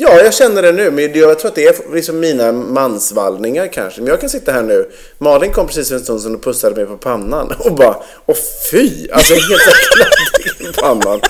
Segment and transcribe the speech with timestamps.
[0.00, 0.90] ja, jag känner det nu.
[0.90, 4.00] Men jag tror att det är liksom mina mansvallningar kanske.
[4.00, 4.90] Men jag kan sitta här nu.
[5.18, 7.52] Malin kom precis för en stund sedan och pussade mig på pannan.
[7.58, 8.36] Och bara, åh
[8.70, 9.08] fy!
[9.12, 9.62] Alltså är helt
[9.94, 11.20] kladdig i pannan.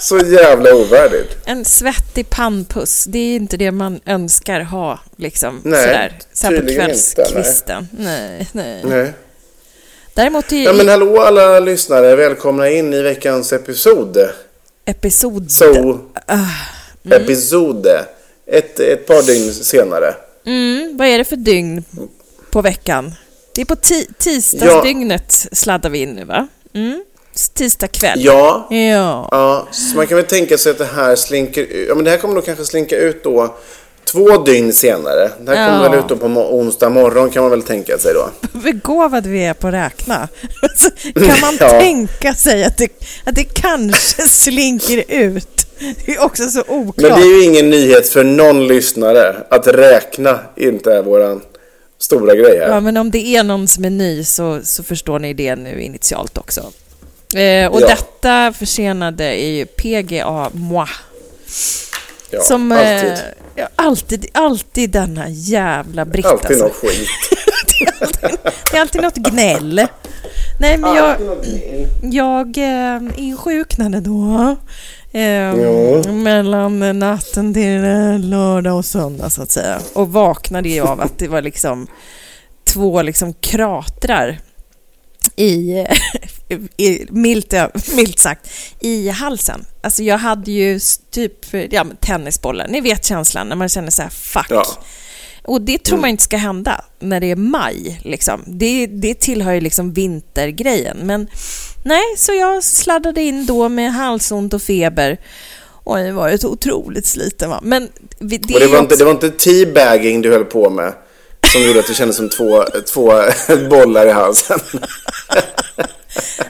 [0.00, 1.36] Så jävla ovärdigt.
[1.44, 6.18] En svettig pannpuss, det är inte det man önskar ha liksom Nej, sådär.
[6.32, 7.88] Så här på inte, kvällskvisten.
[7.98, 8.80] Nej, nej.
[8.84, 9.12] Nej.
[10.14, 14.18] Däremot i Ja men hallå alla lyssnare, välkomna in i veckans episod.
[14.84, 15.50] episod...
[17.08, 18.04] Så, episode.
[18.46, 20.14] Ett, ett par dygn senare.
[20.46, 21.84] Mm, vad är det för dygn
[22.50, 23.12] på veckan?
[23.54, 26.48] Det är på ti- tisdagsdygnet sladdar vi in nu va?
[26.74, 27.04] Mm.
[27.54, 28.24] Tisdag kväll.
[28.24, 29.28] Ja, Ja.
[29.30, 31.88] Ja, så man kan väl tänka sig att det här slinker ut.
[31.88, 33.54] Ja, men det här kommer nog kanske slinka ut då
[34.12, 35.30] två dygn senare.
[35.40, 35.90] Det här kommer Ja.
[35.90, 38.30] väl ut på onsdag morgon kan man väl tänka sig då.
[38.58, 40.28] Begåvad vi är på att räkna.
[41.14, 41.68] Kan man Ja.
[41.80, 42.88] tänka sig att det,
[43.24, 45.66] att det kanske slinker ut?
[46.06, 47.10] Det är också så oklart.
[47.10, 51.40] Men det är ju ingen nyhet för någon lyssnare att räkna inte är våran
[51.98, 52.68] stora grej här.
[52.68, 55.80] Ja, men om det är någon som är ny så, så förstår ni det nu
[55.82, 56.60] initialt också.
[57.36, 57.86] Eh, och Ja.
[57.88, 60.86] detta försenade är ju PGA Moi.
[62.30, 63.12] Ja, som alltid.
[63.56, 66.64] Eh, alltid, alltid denna jävla britt alltid alltså.
[66.64, 67.08] något skit.
[68.70, 69.86] Det är alltid något gnäll.
[70.60, 71.16] Nej, men jag,
[72.02, 74.56] jag eh, insjuknade då.
[75.12, 76.12] Eh, Ja.
[76.12, 79.80] Mellan natten till eh, lördag och söndag så att säga.
[79.92, 81.86] Och vaknade ju av att det var liksom
[82.64, 84.38] två liksom kratrar
[85.40, 85.86] i,
[86.76, 87.54] i milt,
[87.94, 89.64] milt sagt, i halsen.
[89.82, 90.80] Alltså jag hade ju
[91.10, 92.68] typ ja, tennisbollar.
[92.68, 94.46] Ni vet känslan när man känner så här fuck.
[94.48, 94.64] Ja.
[95.42, 98.00] Och det tror man inte ska hända när det är maj.
[98.04, 98.42] Liksom.
[98.46, 100.96] Det, det tillhör ju liksom vintergrejen.
[101.02, 101.28] Men
[101.84, 105.20] nej, så jag sladdade in då med halsont och feber.
[105.84, 107.60] Och jag var ju så otroligt sliten va.
[107.62, 110.92] Men det, Och det var, inte, det var inte teabagging du höll på med
[111.52, 113.12] som gjorde att det kändes som två, två
[113.70, 114.60] bollar i halsen.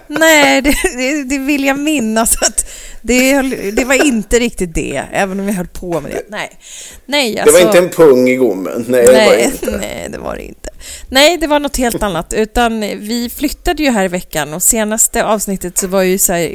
[0.07, 2.71] Nej, det, det, det vill jag minnas att
[3.03, 6.23] det, det var inte riktigt det, även om jag höll på med det.
[6.29, 6.51] Nej,
[7.07, 8.85] nej Det alltså, var inte en pung i gommen.
[8.89, 9.71] Nej, det var det nej, inte.
[9.81, 10.71] nej, det var det inte.
[11.09, 12.33] Nej, det var något helt annat.
[12.33, 16.49] Utan vi flyttade ju här i veckan och senaste avsnittet så var jag ju så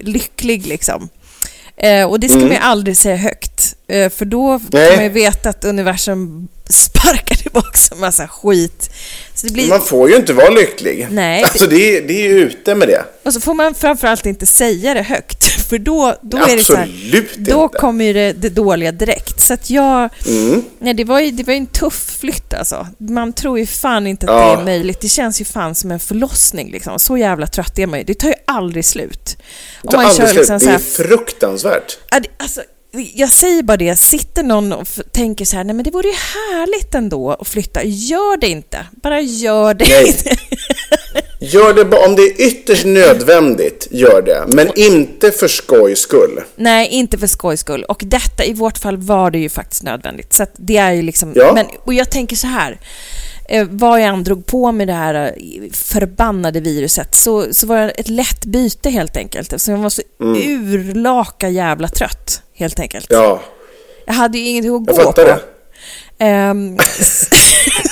[0.00, 1.08] lycklig liksom.
[1.76, 3.76] Eh, och det ska man ju aldrig säga högt.
[3.88, 4.88] Eh, för då Nej.
[4.88, 8.90] kan man ju veta att universum sparkar tillbaka en massa skit.
[9.34, 9.68] Så det blir...
[9.68, 11.06] Man får ju inte vara lycklig.
[11.10, 13.04] Nej, Alltså det, är- det är ju ute med det.
[13.22, 16.74] Och så får man framförallt inte säga det högt, för då, då är det så
[16.76, 16.88] här,
[17.38, 17.78] Då inte.
[17.78, 19.40] kommer ju det, det dåliga direkt.
[19.40, 20.08] Så att jag...
[20.26, 20.64] Mm.
[20.78, 22.86] Nej, det var, ju, det var ju en tuff flytt alltså.
[22.98, 24.54] Man tror ju fan inte att Ja.
[24.56, 25.00] det är möjligt.
[25.00, 26.98] Det känns ju fan som en förlossning liksom.
[26.98, 28.04] Så jävla trött är man ju.
[28.04, 29.36] Det tar ju aldrig slut.
[29.82, 30.36] Det, man aldrig kör slut.
[30.38, 31.98] liksom det är här fruktansvärt.
[32.38, 32.60] Alltså,
[33.14, 36.14] jag säger bara det, sitter någon och tänker så här, nej men det vore ju
[36.14, 37.84] härligt ändå att flytta.
[37.84, 38.86] Gör det inte.
[39.02, 40.06] Bara gör det Nej.
[40.06, 40.36] inte.
[41.40, 44.44] Gör det om det är ytterst nödvändigt, gör det.
[44.48, 46.40] Men inte för skojs skull.
[46.56, 47.84] Nej, inte för skojs skull.
[47.84, 50.32] Och detta, i vårt fall var det ju faktiskt nödvändigt.
[50.32, 51.32] Så det är ju liksom...
[51.36, 51.52] Ja.
[51.54, 52.80] Men, och jag tänker så här.
[53.52, 57.76] Eh, vad jag än drog på med det här eh, förbannade viruset så, så var
[57.76, 59.52] det ett lätt byte helt enkelt.
[59.52, 63.06] Eftersom jag var så urlaka jävla trött, helt enkelt.
[63.10, 63.40] Ja.
[64.06, 65.28] Jag hade ju ingenting att Jag gå fattar på.
[65.28, 65.40] det.
[66.24, 66.78] Ehm,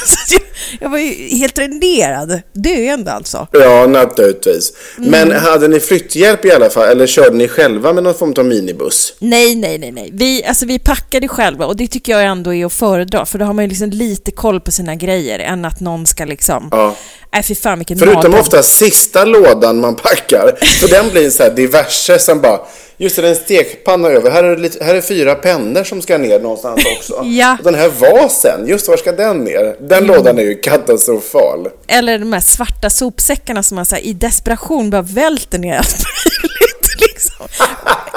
[0.06, 0.43] så jag,
[0.81, 2.41] jag var ju helt renderad.
[2.53, 3.47] Döende alltså.
[3.53, 4.73] Ja, naturligtvis.
[4.99, 5.11] Mm.
[5.11, 6.88] Men hade ni flytthjälp i alla fall?
[6.88, 9.15] Eller körde ni själva med någon form av minibuss?
[9.19, 10.11] Nej, nej, nej, nej.
[10.12, 13.44] Vi, alltså, vi packade själva och det tycker jag ändå är att föredra för då
[13.44, 16.69] har man ju liksom lite koll på sina grejer än att någon ska liksom...
[16.73, 16.97] Ja.
[17.32, 20.59] Nej, fy fan vilken Förutom ofta sista lådan man packar.
[20.81, 22.61] Så den blir så här diverse som bara,
[23.00, 24.31] just det, en stekpanna över.
[24.31, 27.23] Här är, lite, här är fyra pennor som ska ner någonstans också.
[27.25, 27.56] Ja.
[27.58, 29.76] Och den här vasen, just var ska den ner?
[29.81, 31.69] Den lådan är ju katastrofal.
[31.87, 35.97] Eller de här svarta sopsäckarna som man så här, i desperation bara välter ner allt.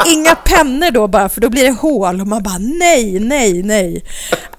[0.07, 4.03] Inga pennor då bara, för då blir det hål och man bara nej, nej, nej.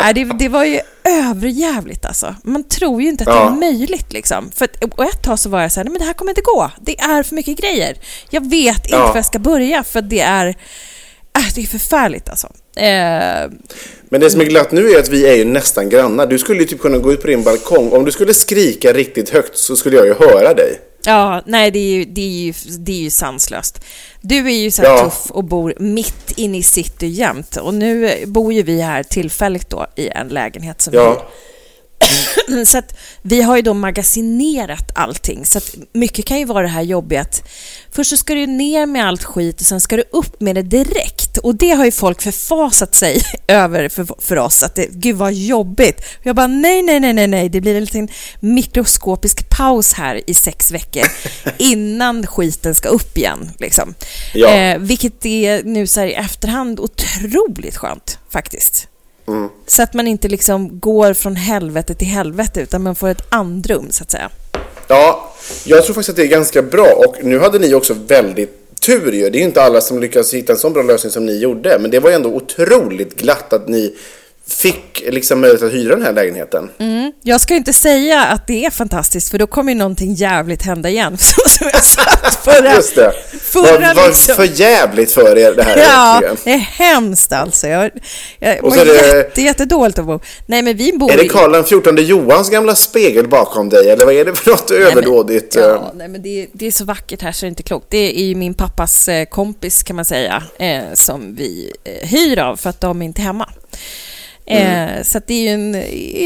[0.00, 2.34] Nej, det, det var ju överjävligt alltså.
[2.44, 3.46] Man tror ju inte att det Ja.
[3.46, 4.50] är möjligt liksom.
[4.54, 6.40] För och ett tag så var jag så här, nej men det här kommer inte
[6.40, 6.70] gå.
[6.80, 7.96] Det är för mycket grejer.
[8.30, 9.06] Jag vet inte Ja.
[9.08, 12.46] var jag ska börja för det är, äh, det är förfärligt alltså.
[12.76, 13.50] Eh,
[14.08, 16.26] Men det som är glatt nu är att vi är ju nästan grannar.
[16.26, 17.92] Du skulle ju typ kunna gå ut på din balkong.
[17.92, 20.80] Om du skulle skrika riktigt högt så skulle jag ju höra dig.
[21.06, 23.84] Ja, nej det är ju, det är ju, det är ju sanslöst.
[24.20, 24.98] Du är ju så Ja.
[24.98, 29.70] tuff och bor mitt inne i city jämt och nu bor ju vi här tillfälligt
[29.70, 31.10] då i en lägenhet som Ja.
[31.14, 31.20] vi...
[32.66, 36.68] Så att vi har ju då magasinerat allting så att mycket kan ju vara det
[36.68, 37.42] här jobbiga att
[37.92, 40.62] först så ska du ner med allt skit och sen ska du upp med det
[40.62, 45.16] direkt och det har ju folk förfasat sig över för, för oss att det, gud
[45.16, 45.98] vad jobbigt.
[45.98, 48.08] Och jag bara nej, nej, nej, nej, nej, det blir en liten
[48.40, 51.04] mikroskopisk paus här i sex veckor
[51.58, 53.94] innan skiten ska upp igen liksom.
[54.34, 54.48] Ja.
[54.48, 58.88] Eh, vilket är nu så här i efterhand otroligt skönt faktiskt.
[59.26, 59.48] Mm.
[59.66, 63.86] Så att man inte liksom går från helvete till helvete utan man får ett andrum
[63.90, 64.30] så att säga.
[64.88, 65.34] Ja,
[65.64, 66.88] jag tror faktiskt att det är ganska bra.
[66.96, 69.30] Och nu hade ni också väldigt tur ju.
[69.30, 71.78] Det är ju inte alla som lyckas hitta en sån bra lösning som ni gjorde.
[71.80, 73.94] Men det var ju ändå otroligt glatt att ni
[74.48, 76.70] fick liksom möjlighet att hyra den här lägenheten.
[76.78, 77.12] Mm.
[77.22, 80.88] Jag ska inte säga att det är fantastiskt för då kommer ju någonting jävligt hända
[80.88, 81.18] igen.
[81.46, 83.12] Som jag sagt förra, Just det.
[83.40, 84.34] förra Vad vad liksom.
[84.34, 86.58] för jävligt för er det här Ja, egentligen.
[86.58, 87.66] det är hemskt alltså.
[87.68, 87.90] Jag,
[88.38, 90.20] jag Och mår så är det- jätte, jättedåligt att bo.
[90.46, 93.90] Nej men vi bor Är det Karl XIV Johans gamla spegel bakom dig?
[93.90, 95.56] Eller vad är det för något överdådigt?
[95.56, 95.82] Nej, men, eh?
[95.82, 97.86] ja, nej, men det, är- det är så vackert här så det är inte klokt.
[97.90, 102.38] Det är ju min pappas eh, kompis kan man säga, eh, som vi eh, hyr
[102.38, 103.48] av för att de är inte hemma.
[104.46, 105.74] Eh, Så det är en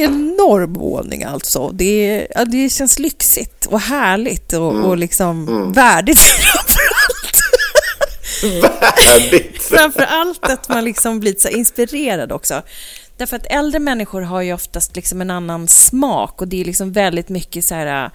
[0.05, 1.70] enorm våning alltså.
[1.70, 7.38] Det, är, ja, det känns lyxigt och härligt och, och liksom värdigt framförallt.
[8.62, 9.62] Värdigt.
[9.69, 12.62] Framför allt att man liksom blir så inspirerad också.
[13.17, 16.93] Därför att äldre människor har ju oftast liksom en annan smak och det är liksom
[16.93, 18.11] väldigt mycket så här,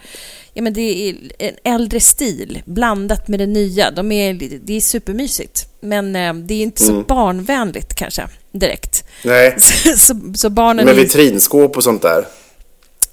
[0.53, 3.91] ja men det är en äldre stil blandat med det nya.
[3.91, 4.33] De är,
[4.63, 5.67] det är supermysigt.
[5.81, 9.03] Men eh, det är inte så barnvänligt kanske direkt.
[9.23, 12.25] Nej, Så, så, så barnen med vitrinskåp och sånt där.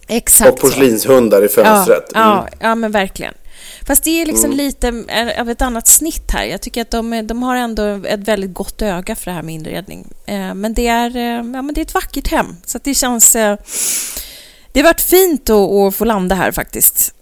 [0.09, 2.13] exakt Och porslinshundar i Ja, fönstret.
[2.15, 2.29] Mm.
[2.29, 3.35] ja, ja, men verkligen.
[3.87, 6.45] Fast det är liksom lite eh, av ett annat snitt här.
[6.45, 9.55] Jag tycker att de, de har ändå ett väldigt gott öga för det här med
[9.55, 10.07] inredning.
[10.27, 12.47] Eh, Men det är, eh, ja, men det är ett vackert hem.
[12.67, 13.37] Så det känns...
[13.37, 13.57] eh,
[14.73, 17.15] Det har varit fint att, att få landa här faktiskt.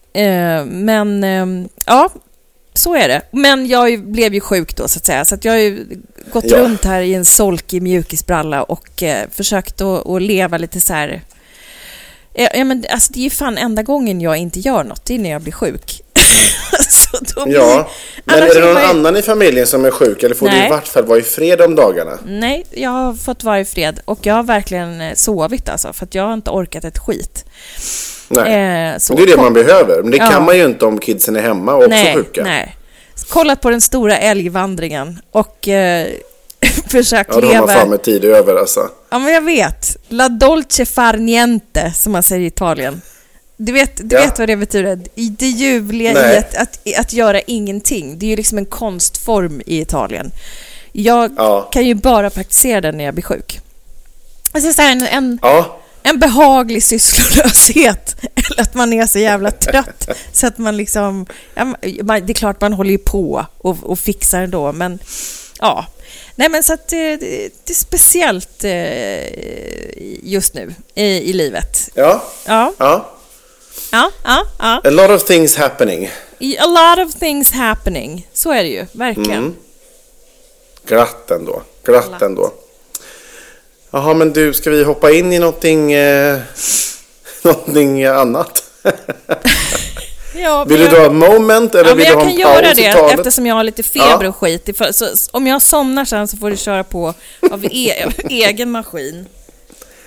[0.66, 1.22] Men
[1.86, 2.08] ja,
[2.78, 3.22] så är det.
[3.30, 5.24] Men jag blev ju sjuk då så att säga.
[5.24, 5.86] Så att jag har ju
[6.32, 6.58] gått Ja.
[6.58, 11.22] runt här i en solkig mjukisbralla och eh, försökt att, att leva lite så här...
[12.34, 15.14] Ja, ja, men alltså, det är ju fan enda gången jag inte gör något, det
[15.14, 16.02] är när jag blir sjuk.
[17.44, 17.54] blir...
[17.54, 17.88] Ja,
[18.24, 20.22] men Annars är det någon ju- annan i familjen som är sjuk?
[20.22, 20.70] Eller får du i Nej.
[20.70, 22.18] vart fall vara i fred om dagarna?
[22.26, 26.04] Nej, jag har fått vara i fred och jag har verkligen eh, sovit alltså, för
[26.06, 27.44] att jag har inte orkat ett skit.
[28.28, 28.90] Nej.
[28.92, 30.02] Eh, så- Men det är det man behöver.
[30.02, 30.30] Men det Ja.
[30.30, 32.42] kan man ju inte om kidsen är hemma och också nej, sjuka.
[32.44, 32.76] nej.
[33.28, 36.06] Kollat på den stora älgvandringen och eh,
[36.88, 37.66] försökt Ja, då har leva...
[37.66, 38.88] man fan med tid över alltså.
[39.10, 39.96] Ja, men jag vet.
[40.08, 43.00] La dolce far niente, som man säger i Italien.
[43.56, 44.22] Du vet, du Ja.
[44.22, 44.98] vet vad det betyder?
[45.14, 46.38] I Det ljuvliga i Nej.
[46.38, 48.18] att, att, att göra ingenting.
[48.18, 50.30] Det är ju liksom en konstform i Italien.
[50.92, 51.62] Jag Ja.
[51.72, 53.60] kan ju bara praktisera den när jag blir sjuk.
[54.52, 58.16] Alltså så här, en, en, Ja, en behaglig sysslolöshet.
[58.34, 61.26] Eller att man är så jävla trött så att man liksom...
[61.54, 61.76] Ja, man-
[62.26, 64.98] det är klart man håller ju på och, och fixar ändå, men
[65.60, 65.86] ja.
[66.34, 71.90] Nej, men så att det, det det är speciellt eh, just nu i, i livet.
[71.94, 73.10] ja, Ja, ja.
[73.92, 74.80] ja, ja, ja.
[74.84, 76.10] A lot of things happening.
[76.60, 78.28] A lot of things happening.
[78.32, 79.32] Så är det ju, verkligen.
[79.38, 79.56] Mm.
[80.86, 81.62] Glatt ändå.
[81.84, 82.52] Glatt ändå.
[83.90, 86.38] Jaha, men du, ska vi hoppa in i någonting, eh,
[87.42, 88.62] någonting annat?
[90.34, 92.38] Ja, Vill men du jag- dra moment eller Ja, vill du jag ha kan en
[92.38, 93.18] göra paus i det talet?
[93.18, 94.28] eftersom jag har lite feber Ja.
[94.28, 94.70] och skit.
[94.92, 97.14] Så, om jag somnar sen så får du köra på
[97.52, 97.92] av e
[98.28, 99.26] egen maskin.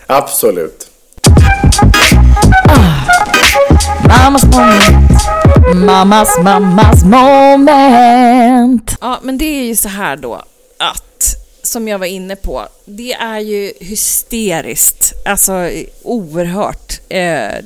[0.08, 0.88] Absolut.
[4.08, 5.12] Mammas moment.
[5.76, 8.98] Mammas, mammas moment.
[9.02, 10.36] Ja, men det är ju så här då
[10.80, 11.04] att,
[11.72, 15.70] som jag var inne på, det är ju hysteriskt, alltså
[16.04, 17.66] oerhört eh,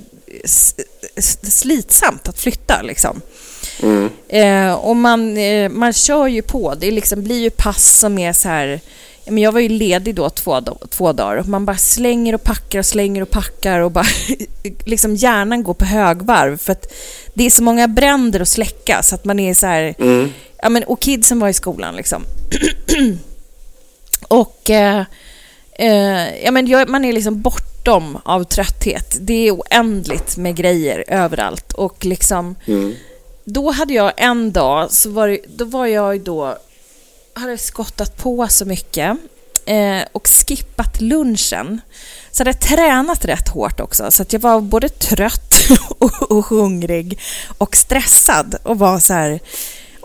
[1.48, 3.22] slitsamt att flytta liksom.
[4.28, 8.34] Eh, och man, eh, man kör ju på, det liksom blir ju pass som är
[8.34, 8.80] så här
[9.28, 12.80] men jag var ju ledig då två, två dagar och man bara slänger och packar
[12.80, 14.06] och slänger och packar och bara
[14.86, 16.94] liksom hjärnan går på högvarv för att
[17.34, 19.96] det är så många bränder att släcka så att man är så här,
[20.62, 22.24] ja men och kidsen var i skolan liksom.
[24.28, 25.04] och eh,
[25.80, 29.18] eh, ja men jag, man är liksom bortom av trötthet.
[29.22, 32.56] Det är oändligt med grejer överallt och liksom
[33.46, 36.58] då hade jag en dag, så var det, då var jag då,
[37.34, 39.18] hade skottat på så mycket
[39.66, 41.82] eh, och skippat lunchen.
[42.32, 45.54] Så hade jag tränat rätt hårt också, så att jag var både trött
[45.98, 47.20] och, och hungrig
[47.58, 49.40] och stressad och var så här.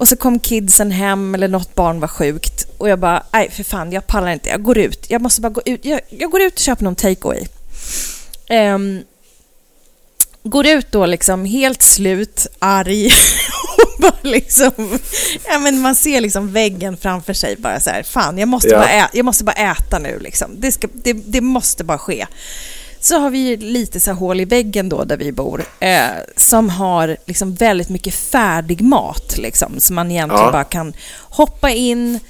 [0.01, 3.63] Och så kom kidsen hem eller något barn var sjukt och jag bara, nej för
[3.65, 6.41] fan, jag pallar inte, jag går ut, jag måste bara gå ut, jag, jag går
[6.41, 7.47] ut och köper någon takeaway.
[8.49, 9.03] Ehm,
[10.43, 13.07] går ut då liksom helt slut, arg
[13.79, 14.99] och bara liksom,
[15.49, 18.79] ja men man ser liksom väggen framför sig bara så här, fan jag måste, Ja.
[18.79, 22.27] bara, ä- jag måste bara äta nu liksom, det, ska, det, det måste bara ske.
[23.01, 26.01] Så har vi lite så hål i väggen då där vi bor, eh,
[26.37, 30.53] som har liksom väldigt mycket färdig mat liksom, som man egentligen Ja.
[30.53, 32.21] bara kan hoppa in,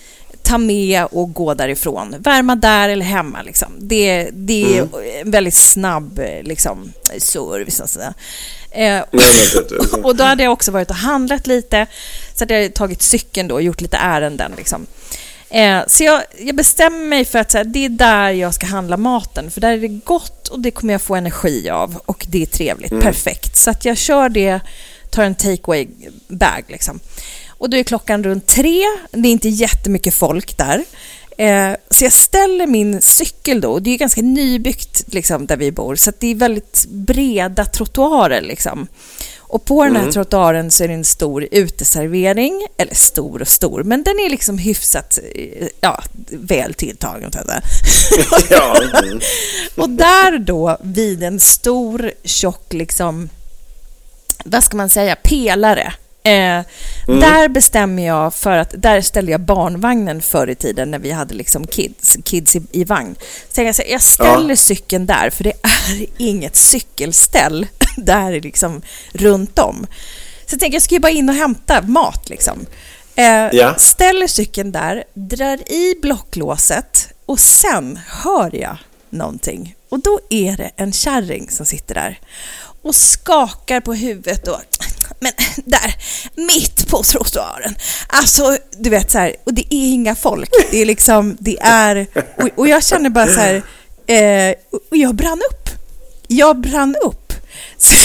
[0.43, 2.15] ta med och gå därifrån.
[2.19, 3.43] Värma där eller hemma.
[3.43, 3.69] Liksom.
[3.79, 4.87] Det, det är
[5.23, 7.83] en väldigt snabb eh, liksom, service.
[7.91, 8.15] Säga.
[8.71, 9.05] Eh,
[10.03, 11.87] och då hade jag också varit och handlat lite.
[12.35, 14.53] Så hade jag tagit cykeln då och gjort lite ärenden.
[14.57, 14.87] Liksom.
[15.51, 18.97] Eh, så jag, jag bestämmer mig för att här, det är där jag ska handla
[18.97, 19.51] maten.
[19.51, 22.01] För där är det gott och det kommer jag få energi av.
[22.07, 23.01] Och det är trevligt.
[23.01, 23.57] Perfekt.
[23.57, 24.61] Så att jag kör det,
[25.11, 25.89] tar en takeaway
[26.29, 27.01] bag liksom.
[27.49, 28.83] Och då är klockan runt tre.
[29.11, 30.85] Det är inte jättemycket folk där.
[31.39, 35.73] Eh, så jag ställer min cykel då, och det är ganska nybyggt liksom, där vi
[35.73, 38.41] bor, så det är väldigt breda trottoarer.
[38.41, 38.87] Liksom.
[39.51, 43.83] Och på den här trottoaren så är det en stor uteservering, eller stor och stor,
[43.83, 47.31] men den är liksom hyfsat eh, ja, väl tilltagen.
[48.51, 49.21] Ja, mm.
[49.77, 53.29] Och där då vid en stor tjock liksom,
[54.45, 55.93] vad ska man säga, pelare.
[56.23, 56.63] Eh,
[57.07, 61.35] Där bestämmer jag för att, där ställde jag barnvagnen förr i tiden när vi hade
[61.35, 63.15] liksom kids, kids i, i vagn.
[63.53, 69.87] Så jag, jag ställer cykeln där för det är inget cykelställ där liksom runt om.
[70.47, 72.67] Så jag tänker jag ska ju bara in och hämta mat liksom.
[73.15, 73.75] Eh, Ja.
[73.79, 78.77] Ställer cykeln där, drar i blocklåset och sen hör jag
[79.11, 79.75] någonting.
[79.89, 82.19] Och då är det en kärring som sitter där
[82.83, 84.61] och skakar på huvudet och
[85.21, 85.33] men
[85.65, 85.95] där,
[86.35, 87.75] mitt på trottoaren.
[88.07, 90.51] Alltså, du vet så här, och det är inga folk.
[90.71, 93.55] Det är liksom, det är, och, och jag känner bara så här,
[94.07, 94.55] eh,
[94.91, 95.69] och- jag brann upp.
[96.29, 97.33] Jag brann upp.
[97.79, 98.01] Så jag,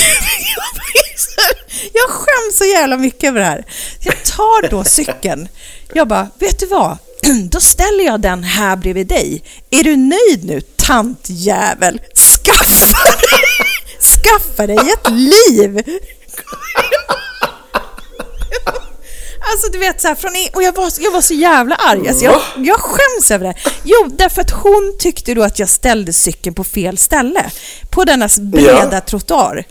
[1.19, 3.65] så här- jag skäms så jävla mycket över det här.
[3.99, 5.47] Jag tar då cykeln.
[5.93, 6.97] Jag bara, vet du vad?
[7.51, 9.43] Då ställer jag den här bredvid dig.
[9.69, 12.01] Är du nöjd nu, tantjävel?
[12.15, 13.39] Skaffa dig,
[14.23, 15.83] skaffa dig ett liv!
[19.51, 22.07] Alltså du vet så här, från och jag var, jag var så jävla arg.
[22.07, 23.53] Alltså, jag, jag skäms över det.
[23.83, 27.45] Jo, därför att hon tyckte då att jag ställde cykeln på fel ställe.
[27.89, 29.01] På denna breda Ja.
[29.01, 29.63] trottoar.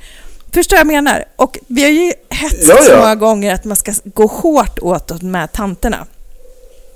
[0.54, 1.25] Förstår jag menar?
[1.37, 2.97] Och vi har ju hetsat Ja, så ja.
[2.99, 6.07] många gånger att man ska gå hårt åt de här tanterna.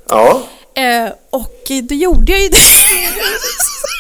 [0.09, 0.43] ja.
[0.75, 2.59] Eh, och då gjorde jag ju det.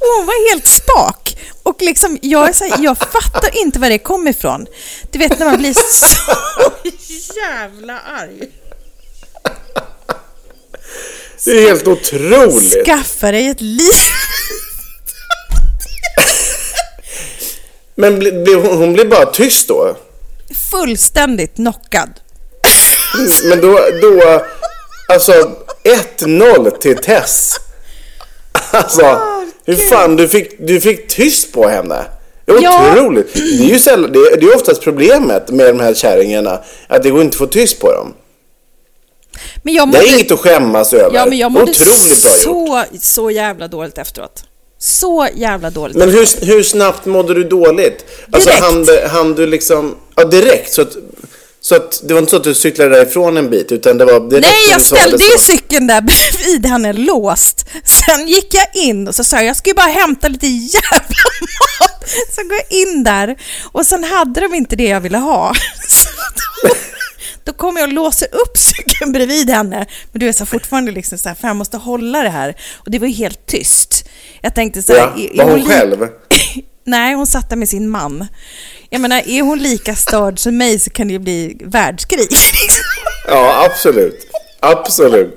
[0.00, 1.38] och hon var helt spak.
[1.62, 4.66] Och liksom, jag, är så här, jag fattar inte var det kommer ifrån.
[5.10, 6.32] Du vet när man blir så
[7.36, 8.50] jävla arg.
[11.44, 12.84] Det är helt otroligt.
[12.84, 13.92] Skaffa dig ett liv.
[17.94, 19.96] Men bli, bli, hon, hon blir bara tyst då?
[20.70, 22.10] Fullständigt knockad.
[23.44, 24.42] Men då, då
[25.08, 25.32] alltså
[26.18, 27.60] 1-0 till Tess.
[28.70, 29.29] Alltså,
[29.64, 32.04] hur fan du fick, du fick tyst på henne.
[32.44, 32.92] Det är Ja.
[32.92, 33.34] otroligt.
[33.34, 37.02] Det är ju sällan, det är, det är oftast problemet med de här kärringarna, att
[37.02, 38.14] det går inte att få tyst på dem.
[39.62, 41.16] Men jag Det är mådde, inget att skämmas över.
[41.18, 42.42] ja, men jag mådde Otroligt bra gjort.
[42.42, 44.44] så, så jävla dåligt efteråt.
[44.78, 45.96] Så jävla dåligt.
[45.96, 48.04] Men hur, hur snabbt mådde du dåligt?
[48.30, 48.64] Alltså Direkt.
[48.64, 49.94] hann, det- hann du liksom...
[50.16, 50.72] Ja, direkt.
[50.72, 50.96] Så att,
[51.62, 54.30] så att det var inte så att du cyklade därifrån en bit, utan det var
[54.30, 56.00] direkt Nej, jag ställde ju cykeln där
[56.40, 57.68] bredvid henne låst.
[57.84, 60.98] Sen gick jag in och så sa jag, jag ska ju bara hämta lite jävla
[61.80, 62.08] mat.
[62.34, 63.36] Så går jag in där
[63.72, 65.54] och sen hade de inte det jag ville ha.
[65.88, 66.08] Så
[66.68, 66.74] då,
[67.44, 69.86] då kom jag och låser upp cykeln bredvid henne.
[70.12, 72.56] Men du vet, så fortfarande liksom så här, för jag måste hålla det här.
[72.76, 74.04] Och det var ju helt tyst.
[74.42, 76.08] Jag tänkte så här, Ja, är- är var hon själv?
[76.86, 78.26] Nej, hon satt där med sin man.
[78.90, 82.20] Jag menar, är hon lika störd som mig så kan det ju bli världskrig.
[82.30, 82.84] liksom.
[83.28, 84.26] Ja, absolut.
[84.60, 85.34] Absolut.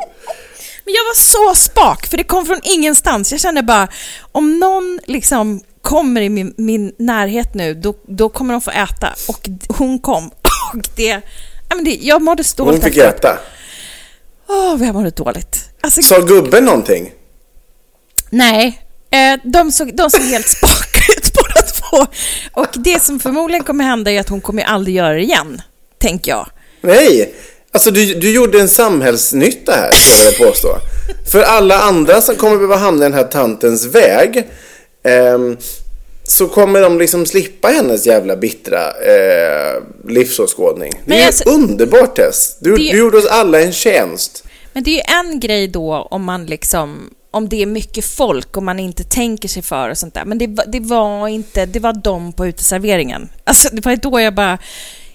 [0.85, 3.31] Men jag var så spak, för det kom från ingenstans.
[3.31, 3.87] Jag kände bara,
[4.31, 9.13] om någon liksom kommer i min, min närhet nu, då, då kommer de få äta.
[9.27, 10.27] Och hon kom.
[10.73, 11.21] Och det...
[11.69, 13.15] Ja, men det jag mådde stolt Hon fick efteråt.
[13.15, 13.37] äta.
[14.47, 15.59] Åh, vad jag mådde dåligt.
[15.81, 17.11] Alltså, Sa gubben någonting?
[18.29, 18.79] nej.
[19.11, 20.82] Eh, de, såg, de såg helt spaka ut
[21.53, 22.05] båda två.
[22.53, 25.61] Och det som förmodligen kommer hända är att hon kommer aldrig göra det igen,
[25.99, 26.47] tänker jag.
[26.81, 27.33] Nej!
[27.71, 30.67] Alltså du, du gjorde en samhällsnytta här, kan jag påstå.
[31.31, 34.47] För alla andra som kommer behöva hamna i den här tantens väg
[35.03, 35.57] ehm,
[36.23, 40.93] så kommer de liksom slippa hennes jävla bittra eh, livsåskådning.
[41.05, 42.57] Det är alltså- underbart Tess.
[42.59, 44.43] Du, Det- du gjorde oss alla en tjänst.
[44.73, 48.63] Men det är en grej då om man liksom om det är mycket folk och
[48.63, 50.25] man inte tänker sig för och sånt där.
[50.25, 53.29] Men det, var- det var inte, det var de på uteserveringen.
[53.43, 54.57] Alltså det var då jag bara,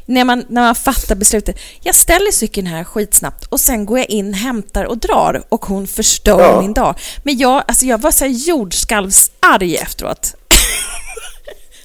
[0.06, 1.58] när man, när man fattar beslutet.
[1.82, 5.86] Jag ställer cykeln här skitsnabbt och sen går jag in, hämtar och drar och hon
[5.86, 6.60] förstör Ja.
[6.60, 6.94] min dag.
[7.22, 10.34] Men jag, alltså jag var så här jordskalvsarg efteråt.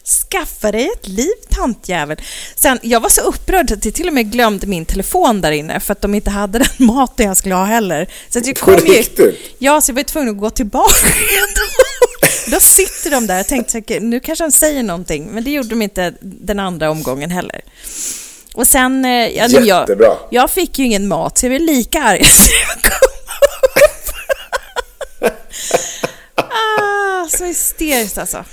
[0.05, 2.17] Skaffa dig ett liv, tantjävel.
[2.55, 5.79] Sen, jag var så upprörd att jag till och med glömde min telefon där inne
[5.79, 8.09] för att de inte hade den maten jag skulle ha heller.
[8.29, 9.03] Så att jag kom ju?
[9.57, 11.07] Ja, så jag var tvungen att gå tillbaka.
[12.47, 15.81] Då sitter de där och tänkte nu kanske de säger någonting, men det gjorde de
[15.81, 17.61] inte den andra omgången heller.
[18.53, 19.89] Och sen, eh, ja, jag,
[20.31, 23.07] jag fick ju ingen mat, så jag var lika arg så jag kom
[23.87, 24.15] upp.
[26.35, 28.45] ah, så hysteriskt alltså.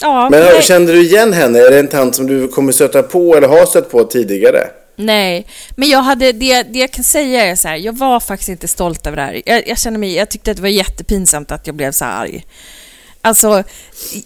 [0.00, 1.58] Ja, Men nej, kände du igen henne?
[1.58, 4.68] Är det en tant som du kommer stöta på eller har stött på tidigare?
[4.98, 8.48] nej, men jag hade, det, det jag kan säga är så här, jag var faktiskt
[8.48, 9.42] inte stolt över det här.
[9.46, 12.20] Jag, jag känner mig, jag tyckte att det var jättepinsamt att jag blev så här
[12.22, 12.46] arg.
[13.22, 13.62] Alltså,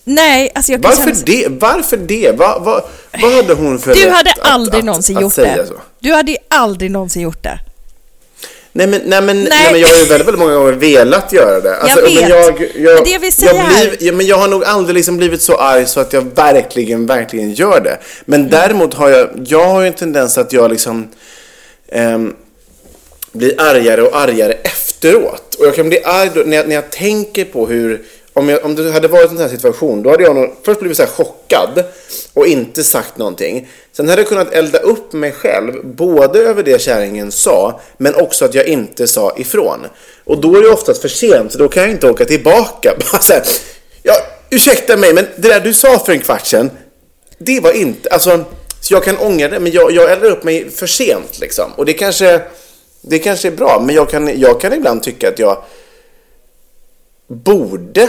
[0.04, 1.46] nej, alltså jag kan Varför känna det?
[1.48, 2.32] Varför det?
[2.38, 2.82] Vad, vad,
[3.22, 5.66] vad hade hon för Du rätt hade att- aldrig att, någonsin att gjort säga det.
[5.66, 5.74] Så?
[6.00, 7.58] Du hade aldrig någonsin gjort det.
[8.72, 9.48] Nej men, nej, men, nej.
[9.50, 9.72] Nej.
[9.72, 11.76] men jag har ju väldigt, väldigt många gånger velat göra det.
[11.76, 12.14] Alltså, vet.
[12.14, 14.64] Men, jag, jag, Men det jag vill säga jag, blir, ja, men jag har nog
[14.64, 17.98] aldrig liksom blivit så arg så att jag verkligen, verkligen gör det.
[18.24, 18.50] Men Mm.
[18.50, 21.08] däremot har jag, jag har ju en tendens att jag liksom
[21.92, 22.34] ehm,
[23.32, 25.54] blir argare och argare efteråt.
[25.58, 28.02] Och jag kan bli arg då, när, jag, när jag tänker på hur,
[28.40, 30.80] om, jag, om det hade varit en sån här situation, då hade jag nog först
[30.80, 31.84] blivit så här chockad
[32.34, 33.68] och inte sagt någonting.
[33.92, 38.44] Sen hade jag kunnat elda upp mig själv, både över det kärringen sa, men också
[38.44, 39.86] att jag inte sa ifrån.
[40.24, 42.94] Och då är det oftast för sent, så då kan jag inte åka tillbaka.
[43.12, 43.42] Bara så här,
[44.02, 44.14] ja,
[44.50, 46.70] ursäkta mig, men det där du sa för en kvart sedan,
[47.38, 48.44] det var inte, alltså,
[48.80, 51.72] så jag kan ångra det, men jag, jag eldar upp mig för sent liksom.
[51.76, 52.40] Och det kanske,
[53.00, 55.62] det kanske är bra, men jag kan, jag kan ibland tycka att jag
[57.30, 58.08] borde,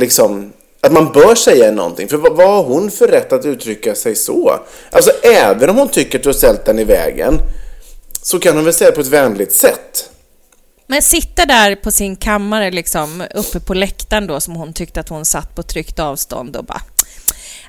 [0.00, 2.08] liksom, att man bör säga någonting.
[2.08, 4.60] För vad, vad har hon för rätt att uttrycka sig så?
[4.90, 7.34] Alltså, även om hon tycker att du har ställt den i vägen,
[8.22, 10.10] så kan hon väl säga det på ett vänligt sätt.
[10.86, 15.08] Men sitta där på sin kammare, liksom, uppe på läktaren då, som hon tyckte att
[15.08, 16.82] hon satt på tryggt avstånd och bara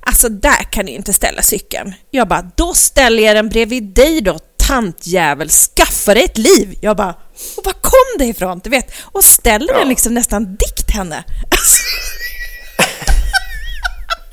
[0.03, 1.93] Alltså där kan ni inte ställa cykeln.
[2.11, 5.49] Jag bara, då ställer jag den bredvid dig då, tantjävel.
[5.49, 6.77] Skaffa dig ett liv.
[6.81, 7.15] Jag bara,
[7.57, 8.61] och var kom det ifrån?
[8.63, 11.23] Du vet, och ställer den liksom nästan dikt henne.
[11.51, 11.83] Alltså,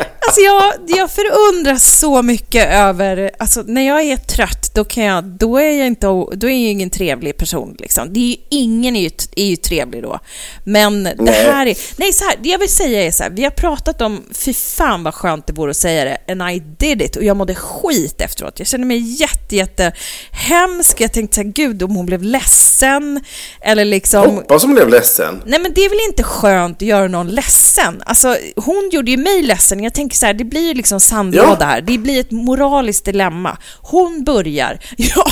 [0.00, 5.24] Alltså jag, jag förundras så mycket över, alltså när jag är trött då kan jag,
[5.24, 8.12] då är jag inte, då är jag ingen trevlig person liksom.
[8.12, 10.20] Det är ju, ingen är ju, är ju trevlig då.
[10.64, 11.44] Men det Nej.
[11.44, 14.00] här är, nej så här, det jag vill säga är så här, vi har pratat
[14.00, 17.24] om, fy fan vad skönt det vore att säga det, and I did it, och
[17.24, 18.58] jag mådde skit efteråt.
[18.58, 19.92] Jag kände mig jätte, jätte
[20.30, 21.00] hemsk.
[21.00, 23.20] Jag tänkte så här, gud om hon blev ledsen,
[23.60, 24.36] eller liksom...
[24.36, 25.42] Hoppas hon blev ledsen.
[25.46, 28.02] Nej men det är väl inte skönt att göra någon ledsen?
[28.06, 29.82] Alltså hon gjorde ju mig ledsen.
[29.88, 31.66] Jag tänker så här, det blir ju liksom sandlåda Ja.
[31.66, 31.80] här.
[31.80, 33.56] Det blir ett moraliskt dilemma.
[33.82, 35.26] Hon börjar, jag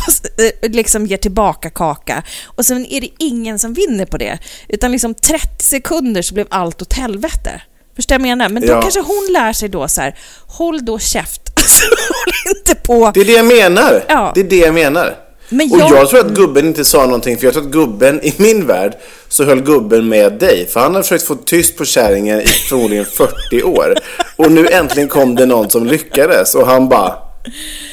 [0.62, 4.38] eh, liksom ger tillbaka kaka och sen är det ingen som vinner på det.
[4.68, 7.62] Utan liksom 30 sekunder så blev allt åt helvete.
[7.96, 8.48] Förstår du vad jag menar?
[8.48, 8.82] Men då Ja.
[8.82, 11.40] kanske hon lär sig då så här, håll då käft.
[11.56, 13.10] Alltså, håll inte på.
[13.14, 14.04] Det är det jag menar.
[14.08, 14.32] Ja.
[14.34, 15.16] Det är det jag menar.
[15.48, 18.20] Men Och jag- jag tror att gubben inte sa någonting, för jag tror att gubben,
[18.24, 18.96] i min värld,
[19.28, 20.66] så höll gubben med dig.
[20.72, 23.94] För han har försökt få tyst på kärringen i förmodligen 40 år.
[24.36, 27.14] Och nu äntligen kom det någon som lyckades och han bara,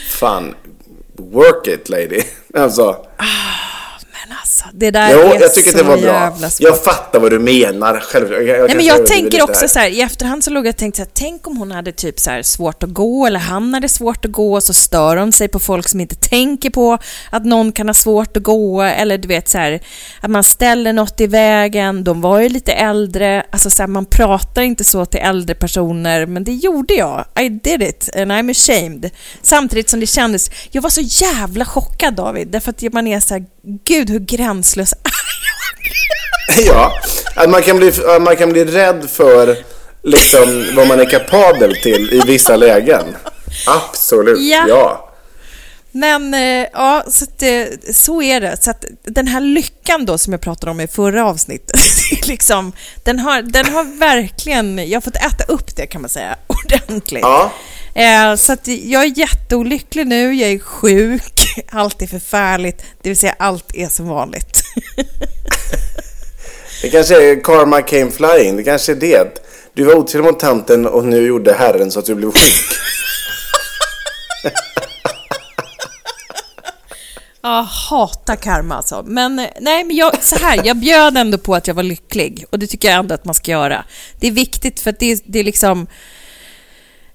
[0.09, 0.53] fan,
[1.17, 2.21] work it lady.
[2.57, 2.95] Alltså,
[4.41, 6.05] alltså, det där jo, är jag tycker så det var bra.
[6.05, 6.67] jävla svårt.
[6.67, 8.33] Jag fattar vad du menar, själv.
[8.33, 10.77] Jag, jag Nej, men jag tänker också så här, i efterhand så låg jag och
[10.77, 13.73] tänkte så här, tänk om hon hade typ så här svårt att gå eller han
[13.73, 16.97] hade svårt att gå och så stör hon sig på folk som inte tänker på
[17.29, 19.79] att någon kan ha svårt att gå eller du vet så här
[20.21, 24.05] att man ställer något i vägen, de var ju lite äldre, alltså så här, man
[24.05, 28.51] pratar inte så till äldre personer men det gjorde jag, I did it and I'm
[28.51, 29.09] ashamed.
[29.41, 33.33] Samtidigt som det kändes, jag var så jävla chockad David, därför att man är så
[33.33, 34.93] här, gud hur gränslös
[36.65, 36.93] Ja,
[37.35, 39.57] att man kan bli, man kan bli rädd för
[40.03, 43.15] liksom vad man är kapabel till i vissa lägen.
[43.67, 44.65] Absolut, Ja.
[44.67, 45.12] ja.
[45.95, 47.43] Men eh, ja, så, att,
[47.95, 48.63] så är det.
[48.63, 51.79] Så att den här lyckan då som jag pratade om i förra avsnittet,
[52.27, 56.35] liksom, den, har, den har verkligen, jag har fått äta upp det kan man säga,
[56.47, 57.21] ordentligt.
[57.21, 57.51] Ja.
[57.95, 63.17] Eh, så att jag är jätteolycklig nu, jag är sjuk, allt är förfärligt, det vill
[63.17, 64.63] säga allt är som vanligt.
[66.81, 69.45] Det kanske är karma came flying, det kanske är det.
[69.73, 72.79] Du var otrevlig mot tanten och nu gjorde Herren så att du blev sjuk.
[77.45, 79.03] Jag hatar karma alltså.
[79.07, 82.45] Men eh, nej, men jag, så här, jag bjöd ändå på att jag var lycklig
[82.49, 83.83] och det tycker jag ändå att man ska göra.
[84.19, 85.87] Det är viktigt för att det, är- det är liksom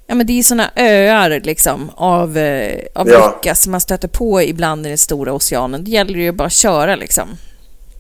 [0.07, 3.35] Ja men det är såna öar liksom av, eh, av Ja.
[3.43, 5.85] lycka som man stöter på ibland i den stora oceanen.
[5.85, 7.29] Det gäller ju bara att köra liksom.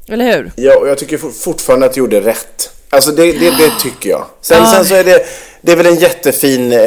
[0.08, 0.52] Eller hur?
[0.56, 2.70] Ja, och jag tycker for- fortfarande att du gjorde rätt.
[2.90, 4.26] Alltså det, det, det tycker jag.
[4.40, 4.66] Sen, Ja.
[4.72, 5.18] sen så är det,
[5.62, 6.78] det är väl en jättefin eh,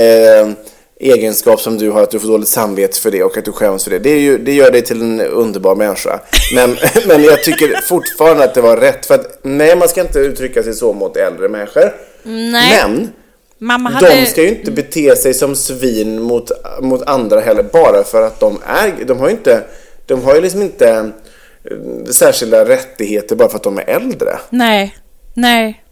[1.01, 3.83] egenskap som du har, att du får dåligt samvete för det och att du skäms
[3.83, 3.99] för det.
[3.99, 6.19] Det, är ju, det gör dig till en underbar människa.
[6.55, 9.05] Men, men jag tycker fortfarande att det var rätt.
[9.05, 11.95] För att nej, man ska inte uttrycka sig så mot äldre människor.
[12.23, 12.83] Nej.
[12.83, 13.09] Men
[13.57, 14.15] Mamma hade...
[14.15, 18.39] de ska ju inte bete sig som svin mot, mot andra heller bara för att
[18.39, 19.05] de är...
[19.05, 19.63] De har ju inte...
[20.05, 24.37] De har ju liksom inte eh, särskilda rättigheter bara för att de är äldre.
[24.49, 24.95] Nej.
[25.33, 25.83] Nej.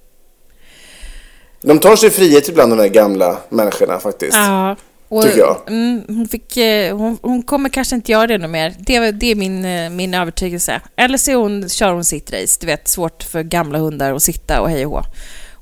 [1.62, 4.38] De tar sig frihet ibland de här gamla människorna faktiskt.
[4.38, 4.76] Ja.
[5.10, 5.58] Och, Tycker jag.
[5.68, 8.74] Mm, hon, fick, eh, hon, hon kommer kanske inte göra det något mer.
[8.80, 10.82] Det, det är min, eh, min övertygelse.
[10.96, 12.58] Eller så hon, kör hon sitt race.
[12.62, 15.04] Du vet, svårt för gamla hundar att sitta och hej och hå.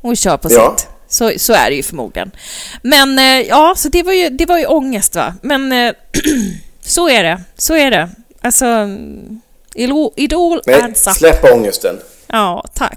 [0.02, 0.76] Hon kör på Ja.
[0.78, 0.88] sitt.
[1.10, 2.32] Så, så är det ju förmodligen.
[2.82, 5.34] Men eh, ja, så det var ju, det var ju ångest va.
[5.42, 5.94] Men
[6.82, 7.42] så är det.
[7.58, 8.10] Så är det.
[8.42, 9.42] Alltså, mm,
[9.76, 11.14] it all, it all Nej, adds up.
[11.14, 11.96] släpp ångesten.
[12.28, 12.97] Ja, tack.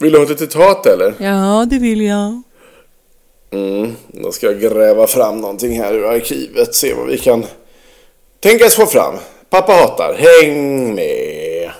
[0.00, 1.14] Vill du ha ett citat eller?
[1.18, 2.42] Ja, det vill jag.
[3.50, 6.74] Mm, då ska jag gräva fram någonting här ur arkivet.
[6.74, 7.44] Se vad vi kan
[8.40, 9.14] tänkas få fram.
[9.50, 10.14] Pappa hatar.
[10.14, 11.70] Häng med.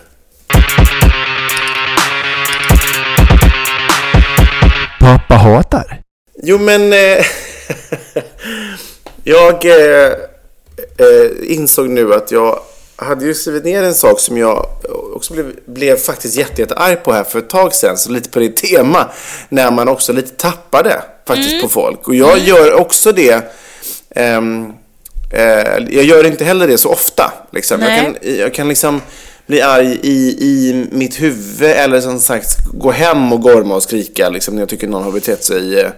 [5.00, 6.00] Pappa hatar.
[6.42, 6.92] Jo men...
[6.92, 7.24] Eh,
[9.24, 10.12] jag eh,
[10.98, 12.58] eh, insåg nu att jag
[12.98, 14.66] hade ju skrivit ner en sak som jag
[15.14, 18.30] också blev, blev faktiskt jätte, jätte arg på här för ett tag sedan, så lite
[18.30, 19.10] på det tema,
[19.48, 22.08] när man också lite tappade faktiskt på folk.
[22.08, 23.54] Och jag gör också det,
[24.10, 24.72] ehm,
[25.32, 27.32] eh, jag gör inte heller det så ofta.
[27.50, 27.82] Liksom.
[27.82, 29.00] Jag, kan, jag kan liksom
[29.46, 34.28] bli arg i, i mitt huvud eller som sagt gå hem och gorma och skrika
[34.28, 35.90] liksom, när jag tycker någon har betett sig eh,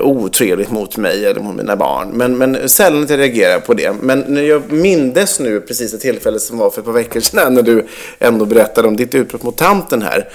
[0.00, 2.08] otrevligt mot mig eller mot mina barn.
[2.14, 3.92] Men, men sällan att jag reagerar på det.
[4.02, 7.54] Men när jag mindes nu precis ett tillfälle som var för ett par veckor sedan
[7.54, 7.86] när du
[8.18, 10.28] ändå berättade om ditt utbrott mot tanten här.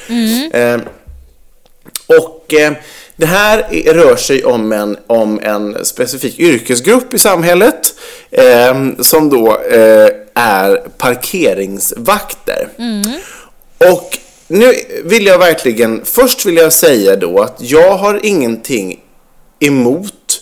[0.53, 0.79] Eh,
[2.19, 2.73] och eh,
[3.15, 7.93] det här är- rör sig om en, om en specifik yrkesgrupp i samhället
[8.31, 12.67] eh, som då eh, är parkeringsvakter.
[13.91, 18.99] Och nu vill jag verkligen, först vill jag säga då att jag har ingenting
[19.59, 20.41] emot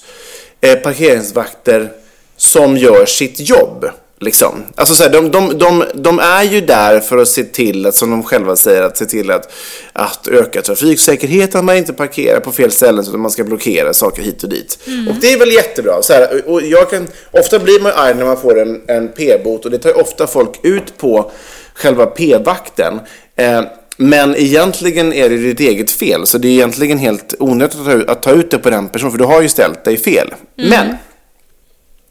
[0.62, 1.91] eh, parkeringsvakter
[2.38, 3.86] som gör sitt jobb.
[4.19, 4.63] Liksom.
[4.76, 7.95] Alltså så här, de, de, de, de är ju där för att se till att,
[7.95, 9.52] som de själva säger, att se till att,
[9.93, 13.93] att öka trafiksäkerheten, att man inte parkerar på fel ställen så att man ska blockera
[13.93, 14.80] saker hit och dit.
[15.10, 16.02] Och det är väl jättebra.
[16.02, 19.65] Så här, och jag kan, ofta blir man arg när man får en, en p-bot
[19.65, 21.32] och det tar ofta folk ut på
[21.73, 22.99] själva p-vakten.
[23.36, 23.62] Eh,
[23.97, 27.91] men egentligen är det ditt eget fel, så det är egentligen helt onödigt att ta,
[27.93, 30.34] ut, att ta ut det på den personen, för du har ju ställt dig fel.
[30.56, 30.97] Men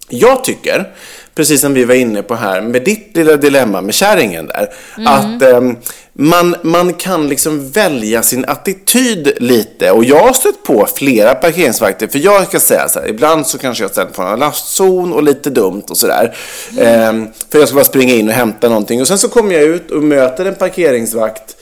[0.08, 0.92] jag tycker,
[1.34, 4.72] precis som vi var inne på här med ditt lilla dilemma med kärringen där,
[5.06, 5.76] att ehm,
[6.12, 9.90] man, man kan liksom välja sin attityd lite.
[9.90, 13.58] Och jag har stött på flera parkeringsvakter, för jag ska säga så här, ibland så
[13.58, 16.36] kanske jag ställer på en lastzon och lite dumt och sådär.
[16.78, 19.00] Ehm, för jag ska bara springa in och hämta någonting.
[19.00, 21.56] Och sen så kommer jag ut och möter en parkeringsvakt.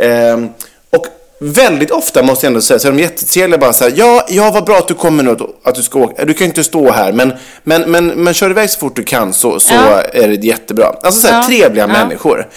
[0.00, 0.48] Ehm,
[0.90, 1.06] och
[1.42, 4.50] Väldigt ofta måste jag ändå säga så är de jättetrevliga bara så här, ja, ja
[4.50, 6.24] vad bra att du kommer nu, att du ska åka.
[6.24, 7.32] Du kan ju inte stå här, men,
[7.64, 10.02] men, men, men kör iväg så fort du kan så, så Ja.
[10.02, 10.86] är det jättebra.
[11.02, 11.46] Alltså så här, Ja.
[11.46, 11.92] trevliga Ja.
[12.04, 12.48] människor.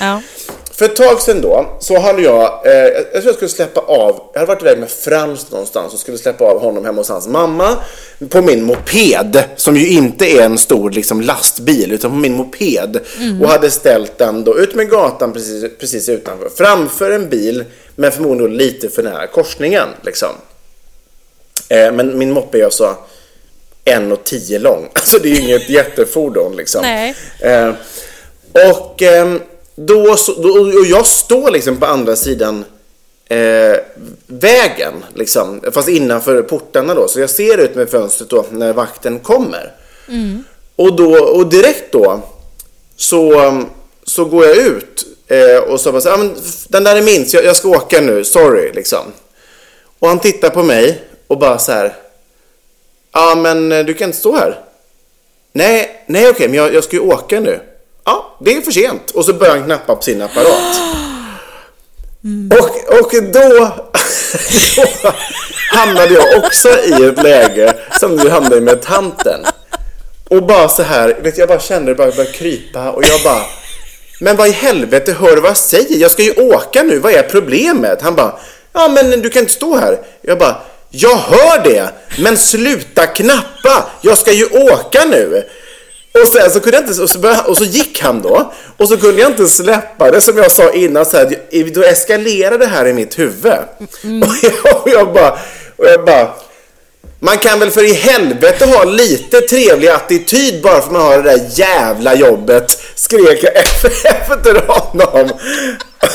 [0.75, 4.21] För ett tag sedan då, så hade jag, eh, jag tror jag skulle släppa av,
[4.33, 7.27] jag hade varit iväg med Frans någonstans och skulle släppa av honom hemma hos hans
[7.27, 7.77] mamma
[8.29, 12.99] på min moped, som ju inte är en stor liksom, lastbil, utan på min moped.
[13.41, 17.63] Och hade ställt den då ut med gatan precis, precis utanför, framför en bil,
[17.95, 19.87] men förmodligen lite för nära korsningen.
[20.01, 20.29] Liksom.
[21.69, 22.95] Eh, men min moppe är alltså
[23.85, 27.09] 1,10 lång, alltså det är ju inget jättefordon liksom.
[27.39, 27.73] Eh,
[28.71, 29.39] och ehm,
[29.75, 32.65] då, så, då, och jag står liksom på andra sidan
[33.25, 33.75] eh,
[34.27, 37.07] vägen, liksom, fast innanför portarna då.
[37.07, 39.71] Så jag ser ut med fönstret då när vakten kommer.
[40.75, 42.21] Och, då, och direkt då
[42.95, 43.63] så,
[44.03, 46.35] så går jag ut eh, och så bara så, "Ja, men
[46.67, 49.03] den där är min, så jag, jag ska åka nu, sorry liksom.
[49.99, 51.95] Och han tittar på mig och bara så här,
[53.11, 54.59] ja men eh, du kan inte stå här.
[55.53, 57.59] Nej, nej okej, men jag, jag ska ju åka nu.
[58.05, 59.11] Ja, det är för sent.
[59.11, 60.77] Och så börjar han knappa på sin apparat.
[62.59, 63.39] Och, och då,
[65.03, 65.13] då
[65.71, 69.45] hamnade jag också i ett läge som du hamnade i med tanten.
[70.29, 73.43] Och bara så här, vet jag bara kände det bara började krypa och jag bara
[74.19, 75.97] Men vad i helvete, hör du vad jag säger?
[75.97, 78.01] Jag ska ju åka nu, vad är problemet?
[78.01, 78.39] Han bara
[78.73, 79.99] Ja men du kan inte stå här.
[80.21, 80.55] Jag bara
[80.89, 81.89] Jag hör det,
[82.19, 83.89] men sluta knappa!
[84.01, 85.43] Jag ska ju åka nu!
[86.21, 88.89] Och sen så kunde jag inte, och så, började, och så gick han då, och
[88.89, 92.65] så kunde jag inte släppa det som jag sa innan, så här, då eskalerade det
[92.65, 93.53] här i mitt huvud.
[94.01, 95.31] Och, jag, och jag bara,
[95.75, 96.29] och jag bara
[97.23, 101.17] man kan väl för i helvete ha lite trevlig attityd bara för att man har
[101.17, 105.29] det där jävla jobbet, skrek jag efter, honom.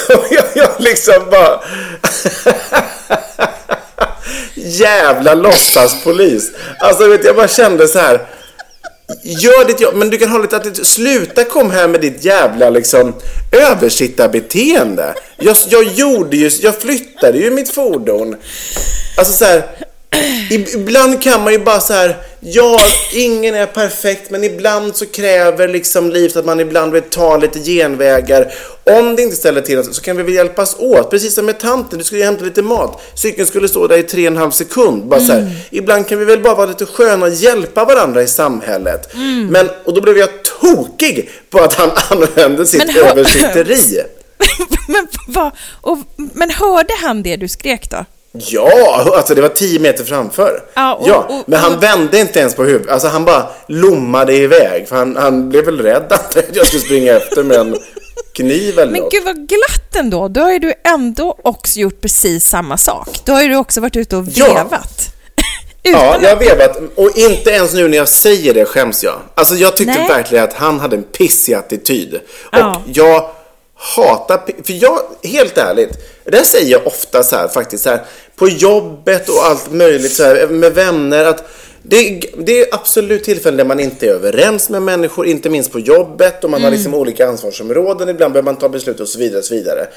[0.09, 1.61] Och jag, jag liksom bara...
[4.55, 6.51] Jävla låtsaspolis.
[6.79, 8.27] Alltså vet jag bara kände så här.
[9.23, 10.87] Gör ditt jobb, men du kan ha lite attityd.
[10.87, 13.15] Sluta kom här med ditt jävla liksom
[13.53, 15.15] översittarbeteende.
[15.37, 18.37] Jag, jag gjorde ju, jag flyttade ju mitt fordon.
[19.19, 19.63] Alltså så här.
[20.51, 22.81] Ibland kan man ju bara så här, ja,
[23.13, 27.59] ingen är perfekt, men ibland så kräver liksom livet att man ibland vill ta lite
[27.59, 28.53] genvägar.
[28.85, 31.99] Om det inte ställer till så kan vi väl hjälpas åt, precis som med tanten,
[31.99, 33.03] du skulle ju hämta lite mat.
[33.15, 35.07] Cykeln skulle stå där i tre och en halv sekund.
[35.07, 38.27] Bara så här, ibland kan vi väl bara vara lite sköna och hjälpa varandra i
[38.27, 39.15] samhället.
[39.51, 40.29] Men, och då blev jag
[40.61, 44.03] tokig på att han använde sitt översitteri.
[44.89, 48.05] men, vad, och, men hörde han det du skrek då?
[48.39, 50.63] Ja, alltså det var 10 meter framför.
[50.75, 52.89] Ja, och- ja, och- men han och- vände inte ens på huvudet.
[52.93, 54.89] Alltså han bara lommade iväg.
[54.89, 57.77] För han, han blev väl rädd att jag skulle springa efter med en
[58.35, 59.13] kniv eller Men något.
[59.13, 60.29] gud vad glatt ändå.
[60.29, 63.09] Då har ju du ändå också gjort precis samma sak.
[63.25, 64.47] Då har ju du också varit ute och Ja.
[64.55, 65.09] vevat.
[65.83, 66.77] Ja, jag har vevat.
[66.97, 69.15] Och inte ens nu när jag säger det skäms jag.
[69.35, 70.09] Alltså jag tyckte Nej.
[70.09, 72.15] verkligen att han hade en pissig attityd.
[72.15, 72.83] Och Ja.
[72.93, 73.31] jag
[73.79, 75.91] hatar, pi- för jag, helt ärligt,
[76.25, 78.05] det säger jag ofta så här faktiskt så här,
[78.37, 81.45] på jobbet och allt möjligt så här, med vänner att
[81.83, 85.79] det, det är absolut tillfällen där man inte är överens med människor, inte minst på
[85.81, 89.39] jobbet och man har liksom olika ansvarsområden, ibland behöver man ta beslut och så vidare.
[89.39, 89.89] Och så vidare.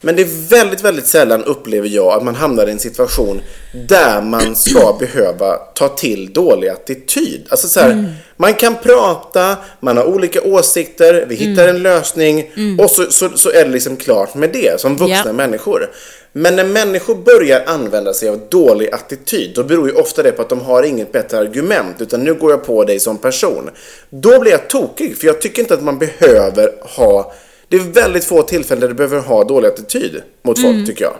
[0.00, 3.40] Men det är väldigt, väldigt sällan upplever jag att man hamnar i en situation
[3.88, 7.46] där man ska behöva ta till dålig attityd.
[7.48, 12.90] Alltså så här, man kan prata, man har olika åsikter, vi hittar en lösning och
[12.90, 15.32] så, så, så är det liksom klart med det som vuxna Ja.
[15.32, 15.90] människor.
[16.32, 20.42] Men när människor börjar använda sig av dålig attityd, då beror ju ofta det på
[20.42, 23.70] att de har inget bättre argument, utan nu går jag på dig som person.
[24.10, 27.32] Då blir jag tokig, för jag tycker inte att man behöver ha...
[27.68, 31.16] Det är väldigt få tillfällen där du behöver ha dålig attityd mot folk, tycker jag.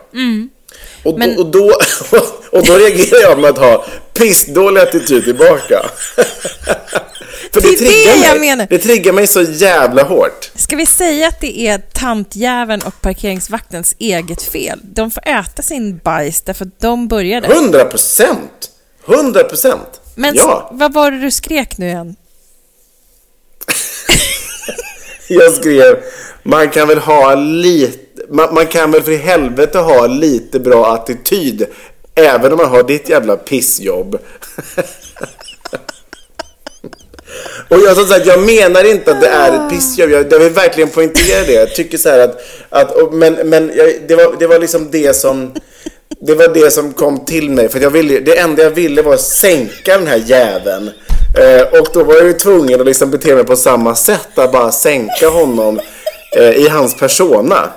[1.04, 1.72] Och, Men- då, och, då,
[2.58, 3.84] och då reagerar jag med att ha
[4.14, 5.82] pissdålig attityd tillbaka.
[7.52, 8.40] För Det det triggar jag mig.
[8.40, 8.66] menar.
[8.70, 10.50] Det triggar mig så jävla hårt.
[10.54, 14.80] Ska vi säga att det är tantjäveln och parkeringsvaktens eget fel?
[14.82, 17.46] De får äta sin bajs därför att de började.
[17.46, 18.70] 100 procent!
[19.08, 20.00] 100 procent!
[20.14, 22.16] Men Ja, vad var det du skrek nu igen?
[25.28, 26.02] jag skrev
[26.48, 30.87] man kan väl ha lite, man, man kan väl för i helvete ha lite bra
[30.94, 31.66] attityd
[32.14, 34.18] även om man har ditt jävla pissjobb.
[37.68, 40.11] Och jag som sagt, jag menar inte att det är ett pissjobb.
[40.11, 41.52] Jag, jag vill verkligen poängtera det.
[41.52, 44.88] Jag tycker så här att, att och, men, men jag, det, var, det var liksom
[44.90, 45.52] det som
[46.20, 47.68] det var det som kom till mig.
[47.68, 50.90] För att jag ville, det enda jag ville var att sänka den här jäveln.
[51.38, 54.38] Eh, och då var jag ju tvungen att liksom bete mig på samma sätt.
[54.38, 55.80] Att bara sänka honom
[56.37, 57.71] i hans persona.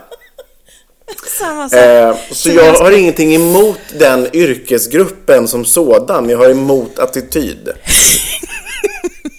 [1.40, 1.80] Samma sak.
[1.80, 6.30] Eh, så jag har ingenting emot den yrkesgruppen som sådan.
[6.30, 7.70] Jag har emot attityd.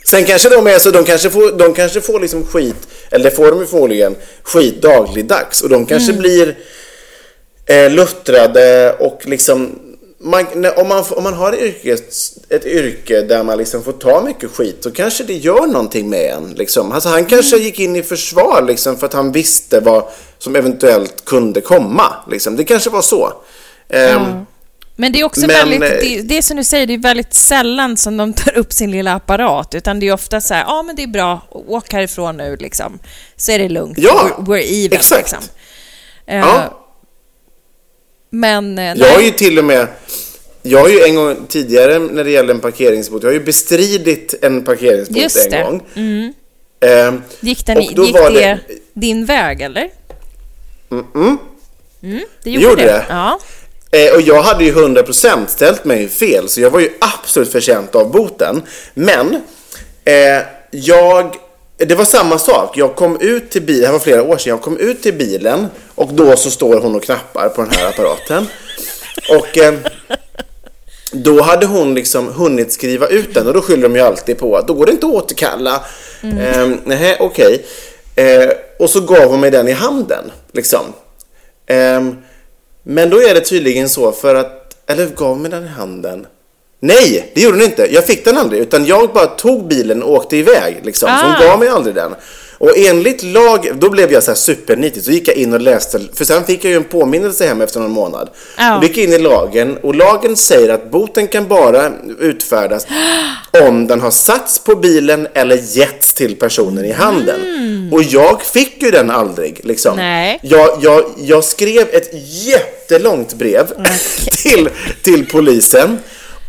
[0.06, 3.36] Sen kanske de är så, de kanske får, de kanske får liksom skit, eller det
[3.36, 5.62] får de ju förmodligen, skit dagligdags.
[5.62, 6.56] Och de kanske blir
[7.66, 9.78] eh, luttrade och liksom,
[10.22, 11.98] man, om, man, om man har ett yrke,
[12.48, 16.34] ett yrke där man liksom får ta mycket skit så kanske det gör någonting med
[16.34, 16.50] en.
[16.56, 16.92] Liksom.
[16.92, 20.04] Alltså, han kanske gick in i försvar liksom, för att han visste vad
[20.38, 22.14] som eventuellt kunde komma.
[22.30, 22.56] Liksom.
[22.56, 23.32] Det kanske var så.
[23.88, 24.46] Ehm,
[24.96, 26.98] Men det är också Men, väldigt, eh, det, det är som du säger, det är
[26.98, 30.64] väldigt sällan som de tar upp sin lilla apparat, utan det är ofta så här,
[30.66, 32.98] ja men det är bra, åk härifrån nu liksom,
[33.36, 35.20] så är det lugnt, Ja, we're, we're even exakt.
[35.32, 35.38] liksom.
[36.26, 36.78] Eh, Ja.
[38.34, 39.86] Men, eh, Jag har ju till och med,
[40.62, 44.34] jag har ju en gång tidigare när det gäller en parkeringsbot, jag har ju bestridit
[44.42, 45.62] en parkeringsbot Just en det.
[45.62, 45.82] gång.
[45.94, 46.32] Mm.
[46.80, 48.58] Ehm, Gick, den, gick det, det-
[48.94, 49.88] din väg, eller?
[50.90, 51.36] Mm-mm.
[52.02, 52.86] Mm, det gjorde gjorde det.
[52.92, 53.04] det.
[53.08, 53.38] Ja.
[53.90, 57.94] Eh, och jag hade ju 100% ställt mig fel, så jag var ju absolut förtjänt
[57.94, 58.62] av boten.
[58.94, 59.34] Men,
[60.04, 61.34] eh, jag...
[61.86, 62.76] Det var samma sak.
[62.76, 65.14] Jag kom ut till bilen, det här var flera år sedan, jag kom ut till
[65.14, 68.46] bilen och då så står hon och knappar på den här apparaten.
[69.30, 69.74] Och eh,
[71.12, 74.56] då hade hon liksom hunnit skriva ut den och då skyller de ju alltid på
[74.56, 75.84] att då går det inte att återkalla.
[76.22, 76.38] Mm.
[76.38, 77.66] Eh, nej, okej.
[78.16, 80.84] Eh, och så gav hon mig den i handen, liksom.
[81.66, 82.16] Ehm,
[82.82, 86.26] men då är det tydligen så för att, eller gav mig den i handen?
[86.84, 87.94] Nej, det gjorde hon inte.
[87.94, 90.76] Jag fick den aldrig, utan jag bara tog bilen och åkte iväg.
[90.82, 91.08] Liksom.
[91.20, 91.40] Så hon Ah.
[91.48, 92.14] gav mig aldrig den.
[92.58, 96.00] Och enligt lag, då blev jag så här supernitig, så gick jag in och läste,
[96.14, 98.30] för sen fick jag ju en påminnelse hem efter någon månad.
[98.58, 98.76] Ja.
[98.78, 102.86] Och gick in i lagen, och lagen säger att boten kan bara utfärdas
[103.68, 107.40] om den har satts på bilen eller getts till personen i handen.
[107.92, 109.96] Och jag fick ju den aldrig, liksom.
[109.96, 110.40] Nej.
[110.42, 112.10] Jag, jag, jag skrev ett
[112.46, 113.66] jättelångt brev
[114.42, 114.68] till,
[115.02, 115.98] till polisen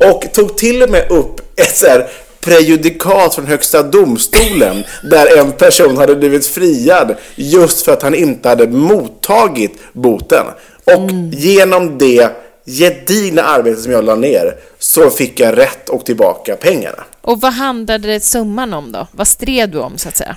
[0.09, 5.51] och tog till och med upp ett så här prejudikat från Högsta domstolen där en
[5.51, 10.45] person hade blivit friad just för att han inte hade mottagit boten.
[10.85, 12.29] Och genom det
[12.65, 17.03] gedigna arbete som jag la ner så fick jag rätt och tillbaka pengarna.
[17.21, 19.07] Och vad handlade summan om då?
[19.11, 20.35] Vad stred du om, så att säga?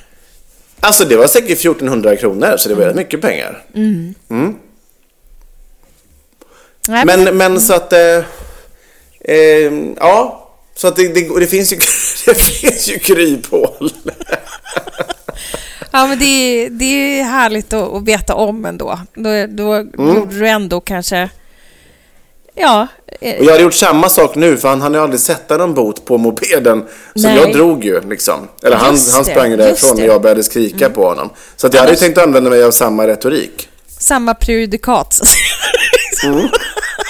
[0.80, 3.62] Alltså det var säkert 1400 kronor så det var rätt mycket pengar.
[6.88, 7.92] Nej, Men, men så att...
[7.92, 8.22] Eh,
[9.28, 11.76] eh, ja, så att det, det, det finns ju,
[12.26, 13.90] det finns ju kryphål.
[15.90, 16.84] Ja, men det, är- det
[17.20, 19.00] är härligt att, att veta om ändå.
[19.14, 20.16] Då, då Mm.
[20.16, 21.30] gjorde du ändå kanske...
[22.58, 22.86] Ja,
[23.20, 25.74] eh, Och jag hade gjort samma sak nu för han hann ju aldrig sätta någon
[25.74, 26.84] bot på mopeden.
[27.14, 27.36] Så Nej.
[27.36, 28.48] jag drog ju liksom.
[28.64, 31.30] Eller han, Just han sprang ju därifrån och jag började skrika på honom.
[31.56, 33.68] Så att jag hade ju tänkt använda mig av samma retorik.
[33.98, 35.12] samma prejudikat.
[35.14, 36.32] så att säga.
[36.32, 36.48] Mm.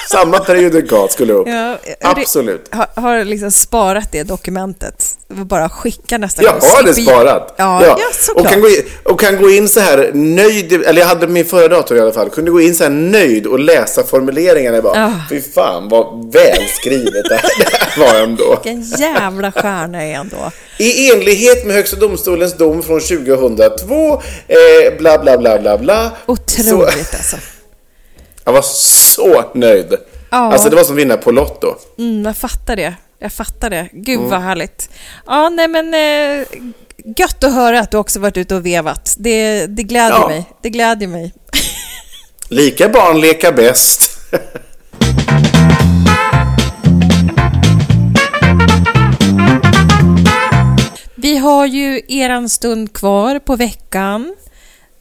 [0.11, 1.49] Samma prejudikat skulle upp.
[1.49, 2.69] Ja, Absolut.
[2.71, 5.05] Har, har liksom sparat det dokumentet.
[5.29, 6.71] Bara skicka nästa Jag gång.
[6.71, 7.55] har det sparat.
[7.59, 7.99] Ja, ja.
[8.13, 8.45] såklart.
[8.47, 11.45] och, kan gå in, och kan gå in så här nöjd, eller jag hade min
[11.45, 14.77] förra dator i alla fall, kunde gå in så här nöjd och läsa formuleringarna.
[14.77, 15.13] Jag bara, Ah.
[15.31, 18.51] fy fan vad välskrivet det här, det här var ändå.
[18.65, 20.51] Vilken jävla stjärna är han då.
[20.85, 24.13] I enlighet med Högsta domstolens dom från 2002,
[24.49, 26.11] eh, bla bla bla bla bla.
[26.27, 27.37] Otroligt Så, alltså.
[28.47, 29.95] Jag var så nöjd.
[30.31, 30.37] Ja.
[30.53, 31.75] Alltså det var som vinna på Lotto.
[31.99, 32.95] Mm, jag fattar det.
[33.19, 33.89] Jag fattar det.
[33.93, 34.89] Gud vad härligt.
[35.27, 36.47] Ja, nej men eh,
[37.17, 39.15] gött att höra att du också varit ute och vevat.
[39.19, 40.29] Det, det glädjer Ja.
[40.29, 40.45] mig.
[40.63, 41.33] Det glädjer mig.
[42.49, 44.11] Lika barn leka bäst.
[51.15, 54.35] Vi har ju eran stund kvar på veckan.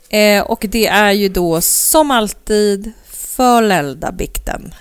[0.10, 2.92] Eh, och det är ju då som alltid
[3.36, 4.74] föräldrabikten.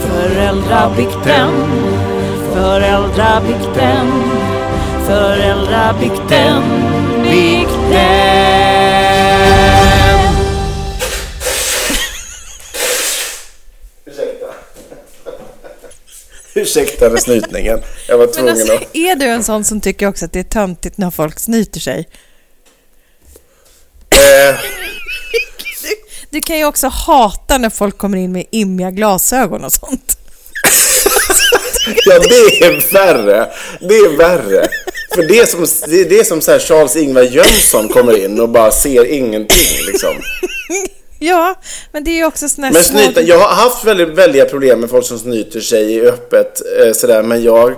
[0.00, 1.50] Föräldrabikten,
[2.54, 4.06] föräldrabikten,
[5.06, 6.62] föräldrabikten,
[7.22, 7.72] bikten.
[14.04, 14.46] Ursäkta.
[16.54, 17.80] Ursäkta med snytningen.
[18.08, 18.96] Jag var Men tvungen alltså, att...
[18.96, 22.08] är du en sån som tycker också att det är töntigt när folk snyter sig?
[24.48, 24.54] Eh,
[26.30, 30.18] Du kan ju också hata när folk kommer in med immiga glasögon och sånt.
[32.06, 33.50] ja, det är värre.
[33.80, 34.68] Det är värre.
[35.14, 38.48] För det är som, det är, det är som så Charles-Ingvar Jönsson kommer in och
[38.48, 40.14] bara ser ingenting liksom.
[41.18, 41.54] Ja,
[41.92, 42.98] men det är ju också såna Men små...
[42.98, 46.92] snyta, jag har haft väldigt väldiga problem med folk som snyter sig i öppet eh,
[46.92, 47.74] sådär, men jag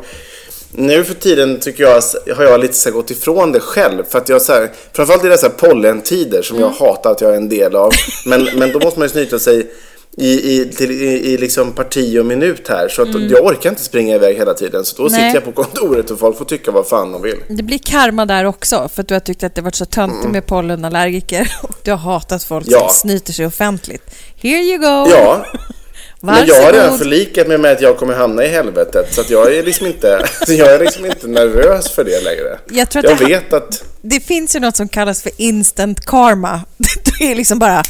[0.76, 2.02] nu för tiden tycker jag
[2.36, 5.28] har jag lite så gått ifrån det själv för att jag så här, framförallt i
[5.28, 7.92] dessa pollentider som jag hatar att jag är en del av
[8.26, 9.70] men, men då måste man ju snyta sig
[10.16, 10.28] i,
[10.60, 14.14] i, till, i, i liksom parti och minut här så att jag orkar inte springa
[14.14, 15.10] iväg hela tiden så då Nej.
[15.12, 17.36] sitter jag på kontoret och folk får tycka vad fan de vill.
[17.48, 20.30] Det blir karma där också, för att du har tyckt att det varit så töntigt
[20.32, 22.78] med pollenallergiker och du har hatat folk Mm.
[22.80, 22.88] Ja.
[22.88, 24.02] som snyter sig offentligt.
[24.36, 25.10] Here you go!
[25.10, 25.46] Ja,
[26.24, 26.98] Men jag har redan Varsågod.
[26.98, 30.26] förlikat mig med att jag kommer hamna i helvetet så att jag är liksom inte,
[30.48, 32.58] jag är liksom inte nervös för det längre.
[32.70, 36.60] Jag tror att jag vet att Det finns ju något som kallas för instant karma.
[37.18, 37.82] Det är liksom bara,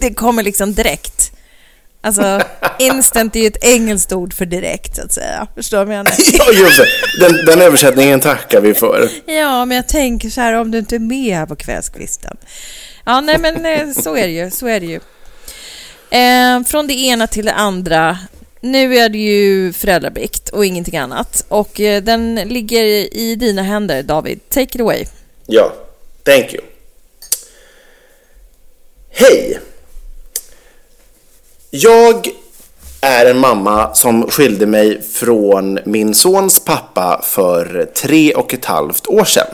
[0.00, 1.32] det kommer liksom direkt.
[2.00, 2.40] Alltså,
[2.78, 5.46] instant är ju ett engelskt ord för direkt, så att säga.
[5.54, 6.12] Förstår du vad jag menar?
[6.32, 6.86] Ja, just det.
[7.20, 9.08] Den, den översättningen tackar vi för.
[9.26, 12.36] Ja, men jag tänker så här, om du inte är med här på kvällskvisten.
[13.04, 15.00] Ja, nej men eh, så är det ju, så är det ju.
[16.10, 18.18] Eh, från det ena till det andra.
[18.60, 21.44] Nu är det ju föräldrabikt och ingenting annat.
[21.48, 22.84] Och eh, den ligger
[23.16, 24.40] i dina händer, David.
[24.48, 25.04] Take it away.
[25.46, 25.72] Ja,
[26.24, 26.62] thank you.
[29.10, 29.60] Hej!
[31.70, 32.28] Jag
[33.00, 39.06] är en mamma som skilde mig från min sons pappa för tre och ett halvt
[39.06, 39.46] år sedan.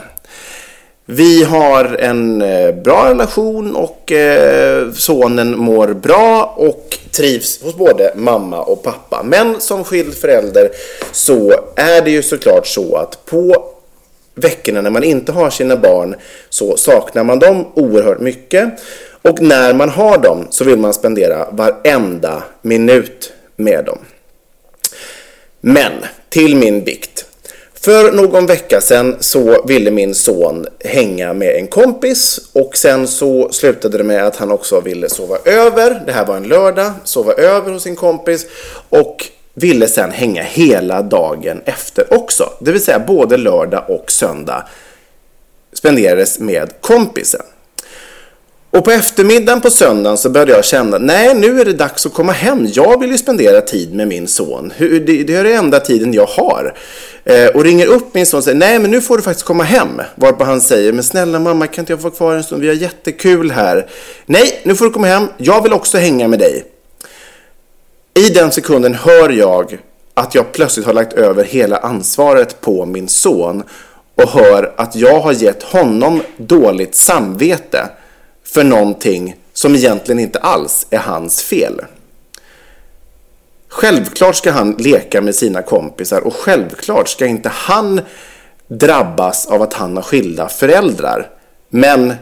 [1.06, 8.12] Vi har en eh, bra relation och eh, sonen mår bra och trivs hos både
[8.16, 9.22] mamma och pappa.
[9.22, 10.70] Men som skild förälder
[11.12, 13.64] så är det ju såklart så att på
[14.34, 16.14] veckorna när man inte har sina barn
[16.48, 18.68] så saknar man dem oerhört mycket.
[19.22, 23.98] Och när man har dem så vill man spendera varenda minut med dem.
[25.60, 25.92] Men
[26.28, 27.26] till min bikt.
[27.84, 33.52] För någon vecka sedan så ville min son hänga med en kompis och sen så
[33.52, 36.02] slutade det med att han också ville sova över.
[36.06, 38.46] Det här var en lördag, sova över hos sin kompis
[38.88, 42.52] och ville sen hänga hela dagen efter också.
[42.60, 44.68] Det vill säga både lördag och söndag
[45.72, 47.42] spenderades med kompisen.
[48.72, 52.14] Och på eftermiddagen på söndagen så började jag känna, nej nu är det dags att
[52.14, 52.68] komma hem.
[52.72, 54.72] Jag vill ju spendera tid med min son.
[54.78, 56.74] Det, är den enda tiden jag har.
[57.24, 59.64] Eh, och ringer upp min son och säger, nej men nu får du faktiskt komma
[59.64, 60.00] hem.
[60.14, 62.62] Varpå han säger, men snälla mamma kan inte jag få vara kvar en stund?
[62.62, 63.86] Vi har jättekul här.
[64.26, 65.26] Nej, nu får du komma hem.
[65.36, 66.64] Jag vill också hänga med dig.
[68.14, 69.78] I den sekunden hör jag
[70.14, 73.62] att jag plötsligt har lagt över hela ansvaret på min son
[74.14, 77.88] och hör att jag har gett honom dåligt samvete
[78.52, 81.80] för någonting som egentligen inte alls är hans fel.
[83.68, 88.00] Självklart ska han leka med sina kompisar och självklart ska inte han
[88.68, 91.30] drabbas av att han har skilda föräldrar.
[91.68, 92.14] Men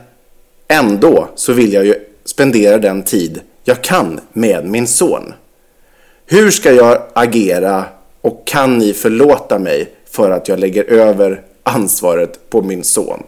[0.68, 5.34] ändå så vill jag ju spendera den tid jag kan med min son.
[6.26, 7.84] Hur ska jag agera
[8.20, 13.22] och kan ni förlåta mig för att jag lägger över ansvaret på min son?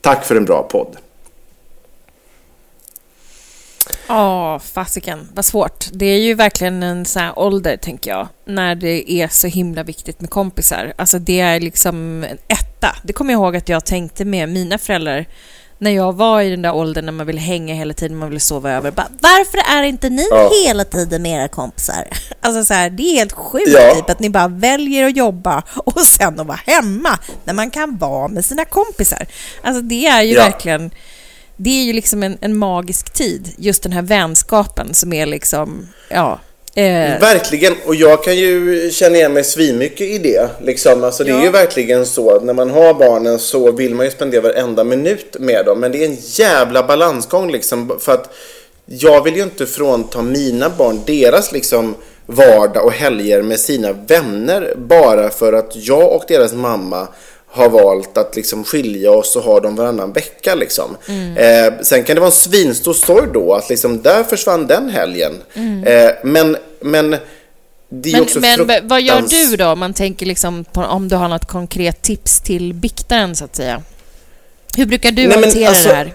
[0.00, 0.96] Tack för en bra podd.
[4.10, 5.84] Ja, fasiken, vad svårt.
[5.92, 9.82] Det är ju verkligen en sån här ålder, tänker jag, när det är så himla
[9.82, 10.92] viktigt med kompisar.
[10.98, 12.96] Alltså det är liksom en etta.
[13.02, 15.26] Det kommer jag ihåg att jag tänkte med mina föräldrar
[15.78, 18.40] när jag var i den där åldern när man ville hänga hela tiden, man ville
[18.40, 18.90] sova över.
[18.90, 20.50] Bara, Varför är inte ni Ja.
[20.66, 22.08] hela tiden med era kompisar?
[22.40, 23.94] Alltså så här, det är helt sjukt Ja.
[23.94, 27.98] typ, att ni bara väljer att jobba och sen att vara hemma när man kan
[27.98, 29.26] vara med sina kompisar.
[29.62, 30.42] Alltså det är ju Ja.
[30.44, 30.90] verkligen
[31.62, 35.88] det är ju liksom en, en magisk tid, just den här vänskapen som är liksom,
[36.08, 36.40] ja.
[36.74, 40.50] Eh, Verkligen, och jag kan ju känna igen mig svinmycket i det.
[40.60, 41.04] Liksom.
[41.04, 44.12] Alltså, det är ju verkligen så att när man har barnen så vill man ju
[44.12, 45.80] spendera varenda minut med dem.
[45.80, 47.98] Men det är en jävla balansgång liksom.
[48.00, 48.34] För att
[48.86, 51.94] jag vill ju inte frånta mina barn deras liksom
[52.26, 57.08] vardag och helger med sina vänner bara för att jag och deras mamma
[57.52, 60.54] har valt att liksom skilja oss och ha dem varannan vecka.
[60.54, 60.96] Liksom.
[61.36, 65.32] Eh, sen kan det vara en svinstor sorg då att liksom, där försvann den helgen.
[65.86, 67.10] Eh, men, men
[67.88, 70.64] det är men också men v- vad gör fruktans- du då om man tänker liksom
[70.64, 73.82] på, om du har något konkret tips till biktaren så att säga?
[74.76, 76.14] Hur brukar du Nej, hantera alltså- det här?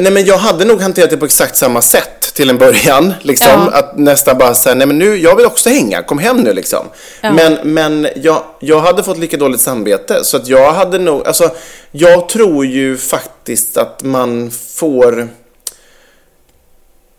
[0.00, 3.14] Nej men jag hade nog hanterat det på exakt samma sätt till en början.
[3.22, 3.48] Liksom.
[3.50, 3.70] Ja.
[3.78, 6.86] Att nästan bara säga, nej men nu, jag vill också hänga, kom hem nu liksom.
[7.20, 7.32] Ja.
[7.32, 10.24] Men, men jag, jag hade fått lika dåligt samvete.
[10.24, 11.50] Så att jag hade nog, alltså
[11.90, 15.28] jag tror ju faktiskt att man får...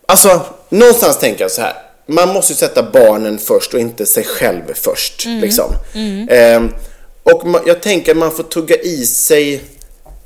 [0.06, 1.74] Alltså, någonstans tänker jag så här.
[2.06, 5.24] Man måste ju sätta barnen först och inte sig själv först.
[5.26, 5.72] Liksom.
[6.30, 6.72] Ehm,
[7.22, 9.60] och ma- jag tänker att man får tugga i sig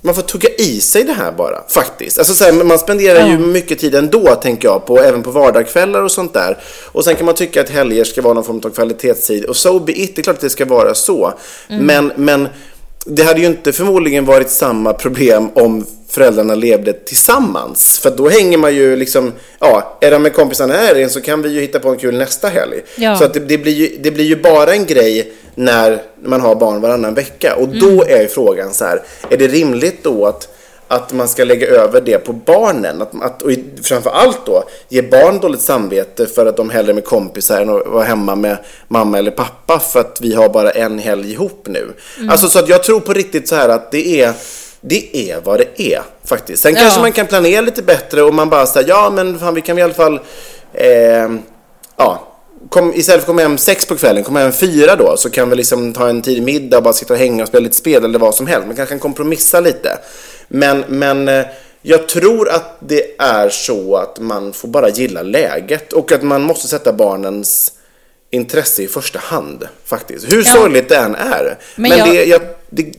[0.05, 2.19] man får tugga i sig det här bara, faktiskt.
[2.19, 6.03] Alltså, så här, man spenderar ju mycket tid ändå, tänker jag, på, även på vardagskvällar
[6.03, 6.59] och sånt där.
[6.93, 9.45] Och sen kan man tycka att helger ska vara någon form av kvalitetstid.
[9.45, 11.33] Och so be it, det är klart att det ska vara så.
[11.69, 12.49] Men, men
[13.05, 17.99] det hade ju inte förmodligen varit samma problem om föräldrarna levde tillsammans.
[17.99, 21.43] För då hänger man ju liksom, ja, är de med kompisarna här igen så kan
[21.43, 22.81] vi ju hitta på en kul nästa helg.
[22.97, 23.17] Ja.
[23.17, 26.55] Så att det, det, blir ju, det blir ju bara en grej när man har
[26.55, 27.55] barn varannan vecka.
[27.57, 28.07] Och då Mm.
[28.09, 30.49] är ju frågan så här, är det rimligt då att
[30.95, 33.03] att man ska lägga över det på barnen.
[33.03, 33.51] Att, att, och
[33.83, 37.87] framför allt då ge barn dåligt samvete för att de hellre med kompisar än att
[37.87, 38.57] vara hemma med
[38.89, 41.93] mamma eller pappa för att vi har bara en helg ihop nu.
[42.19, 42.31] Mm.
[42.31, 44.33] Alltså så att jag tror på riktigt så här att det är
[44.81, 46.63] det är vad det är faktiskt.
[46.63, 47.03] Sen kanske Ja.
[47.03, 49.83] man kan planera lite bättre och man bara säger ja men fan vi kan i
[49.83, 50.21] alla fall
[50.73, 51.29] eh,
[51.97, 52.35] ja,
[52.69, 55.51] kom, istället för att komma hem sex på kvällen, komma hem fyra då, så kan
[55.51, 58.05] vi liksom ta en tidig middag och bara sitta och hänga och spela lite spel
[58.05, 58.67] eller vad som helst.
[58.67, 59.99] Man kanske kan kompromissa lite.
[60.49, 61.47] Men, men eh,
[61.83, 66.43] jag tror att det är så att man får bara gilla läget och att man
[66.43, 67.73] måste sätta barnens
[68.31, 70.33] intresse i första hand faktiskt.
[70.33, 71.59] Hur sorgligt det än är.
[71.77, 72.41] Men Men, jag- det, jag,
[72.71, 72.93] det,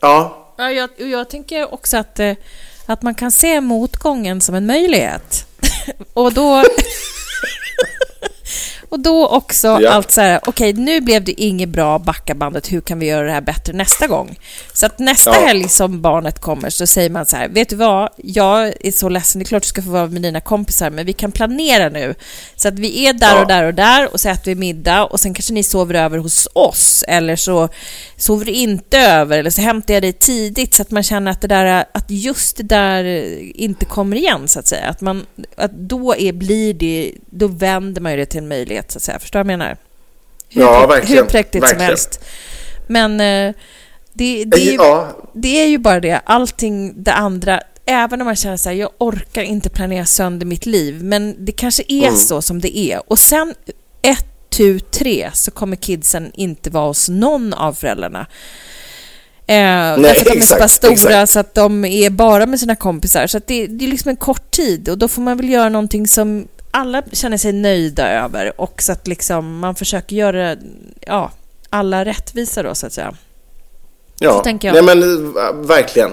[0.00, 2.32] ja, Ja, jag, jag tänker också att, eh,
[2.86, 5.46] att man kan se motgången som en möjlighet.
[6.12, 6.64] och då...
[8.90, 9.90] och då också Ja.
[9.90, 13.26] allt så här, okej nu blev det inget bra, backa bandet, hur kan vi göra
[13.26, 14.38] det här bättre nästa gång?
[14.72, 15.46] Så att nästa Ja.
[15.46, 19.08] helg som barnet kommer så säger man så här, vet du vad, jag är så
[19.08, 21.88] ledsen, det är klart du ska få vara med dina kompisar, men vi kan planera
[21.88, 22.14] nu.
[22.56, 23.40] Så att vi är där Ja.
[23.42, 26.18] och där och där och så äter vi middag och sen kanske ni sover över
[26.18, 27.68] hos oss eller så
[28.16, 31.40] sover du inte över eller så hämtar jag dig tidigt så att man känner att
[31.40, 33.04] det där, att just det där
[33.54, 34.88] inte kommer igen så att säga.
[34.88, 35.26] Att, man,
[35.56, 39.02] att då är, blir det, då vänder man ju det till en möjlighet så att
[39.02, 39.18] säga.
[39.18, 39.76] Förstår du vad jag menar?
[40.48, 41.24] Hur, Ja, verkligen.
[41.24, 42.20] Hur präktigt som helst.
[42.86, 43.54] Men eh,
[44.12, 48.24] det, det, är ju, ja, det är ju bara det, allting det andra, även om
[48.24, 52.02] man känner så här, jag orkar inte planera sönder mitt liv, men det kanske är
[52.08, 52.16] Mm.
[52.16, 53.02] så som det är.
[53.12, 53.54] Och sen,
[54.02, 58.26] ett, tu, tre, så kommer kidsen inte vara hos någon av föräldrarna.
[59.46, 61.30] Eh, därför att de är så exakt, pass stora exakt.
[61.32, 63.26] så att de är bara med sina kompisar.
[63.26, 65.68] Så att det, det är liksom en kort tid och då får man väl göra
[65.68, 70.56] någonting som alla känner sig nöjda över och så att liksom man försöker göra
[71.00, 71.30] ja,
[71.70, 73.14] alla rättvisa då så att säga.
[74.18, 74.84] Ja, Så tänker jag.
[74.84, 75.32] Nej, men
[75.66, 76.10] verkligen.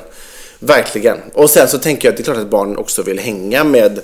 [0.59, 1.17] Verkligen.
[1.33, 3.99] Och sen så tänker jag att det är klart att barnen också vill hänga med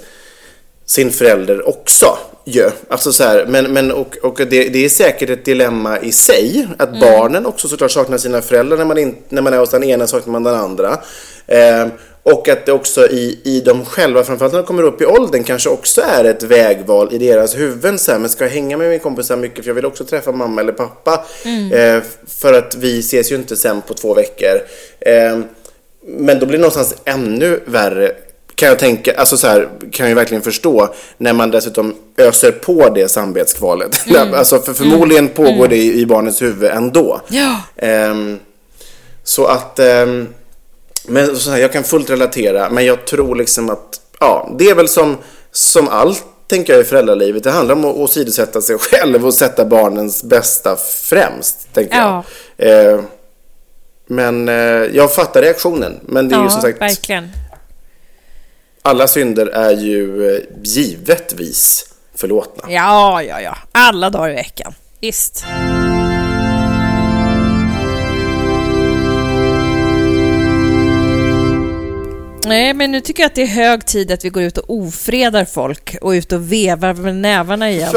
[0.86, 2.18] sin förälder också.
[2.46, 2.70] Ju.
[2.90, 6.68] Alltså så här, men, men och, och det, det är säkert ett dilemma i sig.
[6.80, 7.00] Att Mm.
[7.00, 10.08] barnen också såklart saknar sina föräldrar när man, in, när man är hos den ena
[10.08, 11.00] saknar man den andra.
[11.48, 11.88] Eh,
[12.24, 15.44] och att det också i, i dem själva, framförallt när de kommer upp i åldern,
[15.44, 18.00] kanske också är ett vägval i deras huvuden.
[18.00, 20.32] Så här, men ska jag hänga med min kompisar mycket för jag vill också träffa
[20.32, 21.26] mamma eller pappa.
[21.72, 24.62] Eh, för att vi ses ju inte sen på två veckor.
[25.00, 25.40] Eh,
[26.06, 28.16] men då blir det någonstans ännu värre
[28.56, 32.90] kan jag tänka, alltså så här, kan jag verkligen förstå när man dessutom öser på
[32.90, 34.06] det samvetskvalet.
[34.34, 37.22] alltså för förmodligen pågår det i, i barnets huvud ändå.
[37.28, 37.62] Ja.
[37.76, 38.40] Ehm,
[39.24, 40.28] så att, ehm,
[41.08, 44.76] men så här, jag kan fullt relatera, men jag tror liksom att, ja, det är
[44.76, 45.18] väl som
[45.52, 47.44] som allt, tänker jag, i föräldralivet.
[47.44, 52.24] Det handlar om att åsidosätta sig själv och sätta barnens bästa främst, tänker Ja.
[52.58, 52.94] jag.
[52.94, 53.00] Eh,
[54.08, 54.56] men eh,
[54.94, 56.00] jag fattar reaktionen.
[56.04, 57.30] Men det är ju som sagt, verkligen.
[58.82, 61.86] alla synder är ju eh, givetvis
[62.16, 62.72] förlåtna.
[62.72, 63.58] Ja, ja, ja.
[63.72, 64.74] Alla dagar i veckan.
[65.00, 65.46] Visst.
[72.54, 74.70] Nej, men nu tycker jag att det är hög tid att vi går ut och
[74.78, 77.96] ofredar folk och ut och vevar med nävarna igen.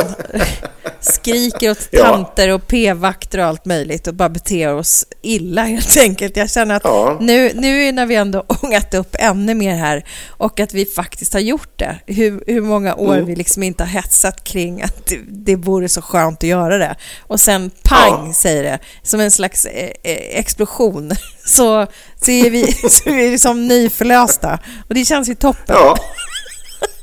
[1.01, 6.37] Skriker åt tanter och p-vakter och allt möjligt och bara beter oss illa helt enkelt.
[6.37, 7.17] Jag känner att Ja.
[7.21, 11.41] nu, nu när vi ändå ångat upp ännu mer här och att vi faktiskt har
[11.41, 11.97] gjort det.
[12.07, 13.27] Hur, hur många år Mm.
[13.27, 16.97] vi liksom inte har hetsat kring att det, det vore så skönt att göra det.
[17.21, 18.33] Och sen pang Ja.
[18.35, 21.13] säger det, som en slags eh, eh, explosion.
[21.47, 21.87] Så,
[22.23, 24.59] så, är vi, så är vi liksom nyförlösta.
[24.89, 25.77] Och det känns ju toppen.
[25.77, 25.97] Ja.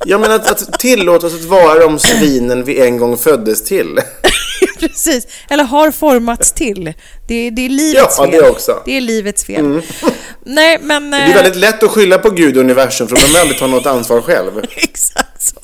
[0.06, 4.00] Jag menar att, att tillåta oss att vara de svinen vi en gång föddes till.
[4.80, 5.28] Precis.
[5.50, 6.94] Eller har formats till.
[7.28, 8.32] Det, det är livets Ja, fel.
[8.32, 8.72] det också.
[8.72, 8.84] Mm.
[8.86, 9.82] Det är livets fel.
[10.46, 11.12] Nej, men...
[11.12, 13.68] Det är eh, väldigt lätt att skylla på Gud och universum för de aldrig ta
[13.68, 14.52] något ansvar själv.
[14.76, 15.60] Exakt så.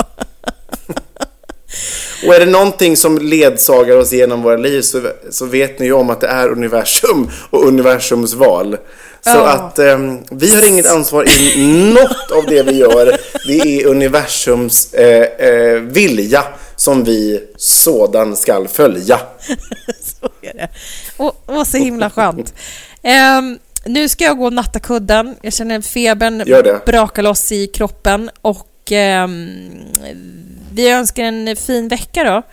[2.28, 5.94] Och är det någonting som ledsagar oss genom våra liv så, så vet ni ju
[5.94, 8.78] om att det är universum och universums val.
[9.22, 9.48] Så Ja.
[9.50, 13.18] att ehm, vi har inget ansvar i något av det vi gör.
[13.48, 16.44] Det är universums eh, eh, vilja
[16.76, 19.20] som vi sådan skall följa.
[20.22, 20.70] Så är det.
[21.18, 22.54] Och, och så himla skönt.
[23.04, 25.36] Ehm, nu ska jag gå och natta kudden.
[25.42, 26.44] Jag känner febern
[26.86, 28.30] braka loss i kroppen.
[28.42, 29.70] Och ehm,
[30.74, 32.44] vi önskar en fin vecka då.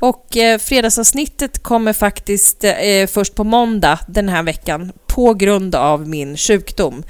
[0.00, 6.08] Och eh, fredagsavsnittet kommer faktiskt eh, först på måndag den här veckan på grund av
[6.08, 7.02] min sjukdom.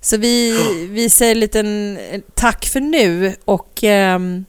[0.00, 0.58] Så vi,
[0.90, 4.44] vi säger en liten eh, tack för nu och ehm,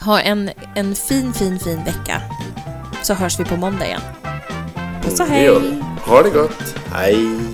[0.00, 2.22] ha en, en fin, fin, fin vecka.
[3.02, 4.00] Så hörs vi på måndag igen.
[5.02, 5.50] Puss och hej!
[6.06, 6.74] Ha det gott.
[6.92, 7.53] Hej.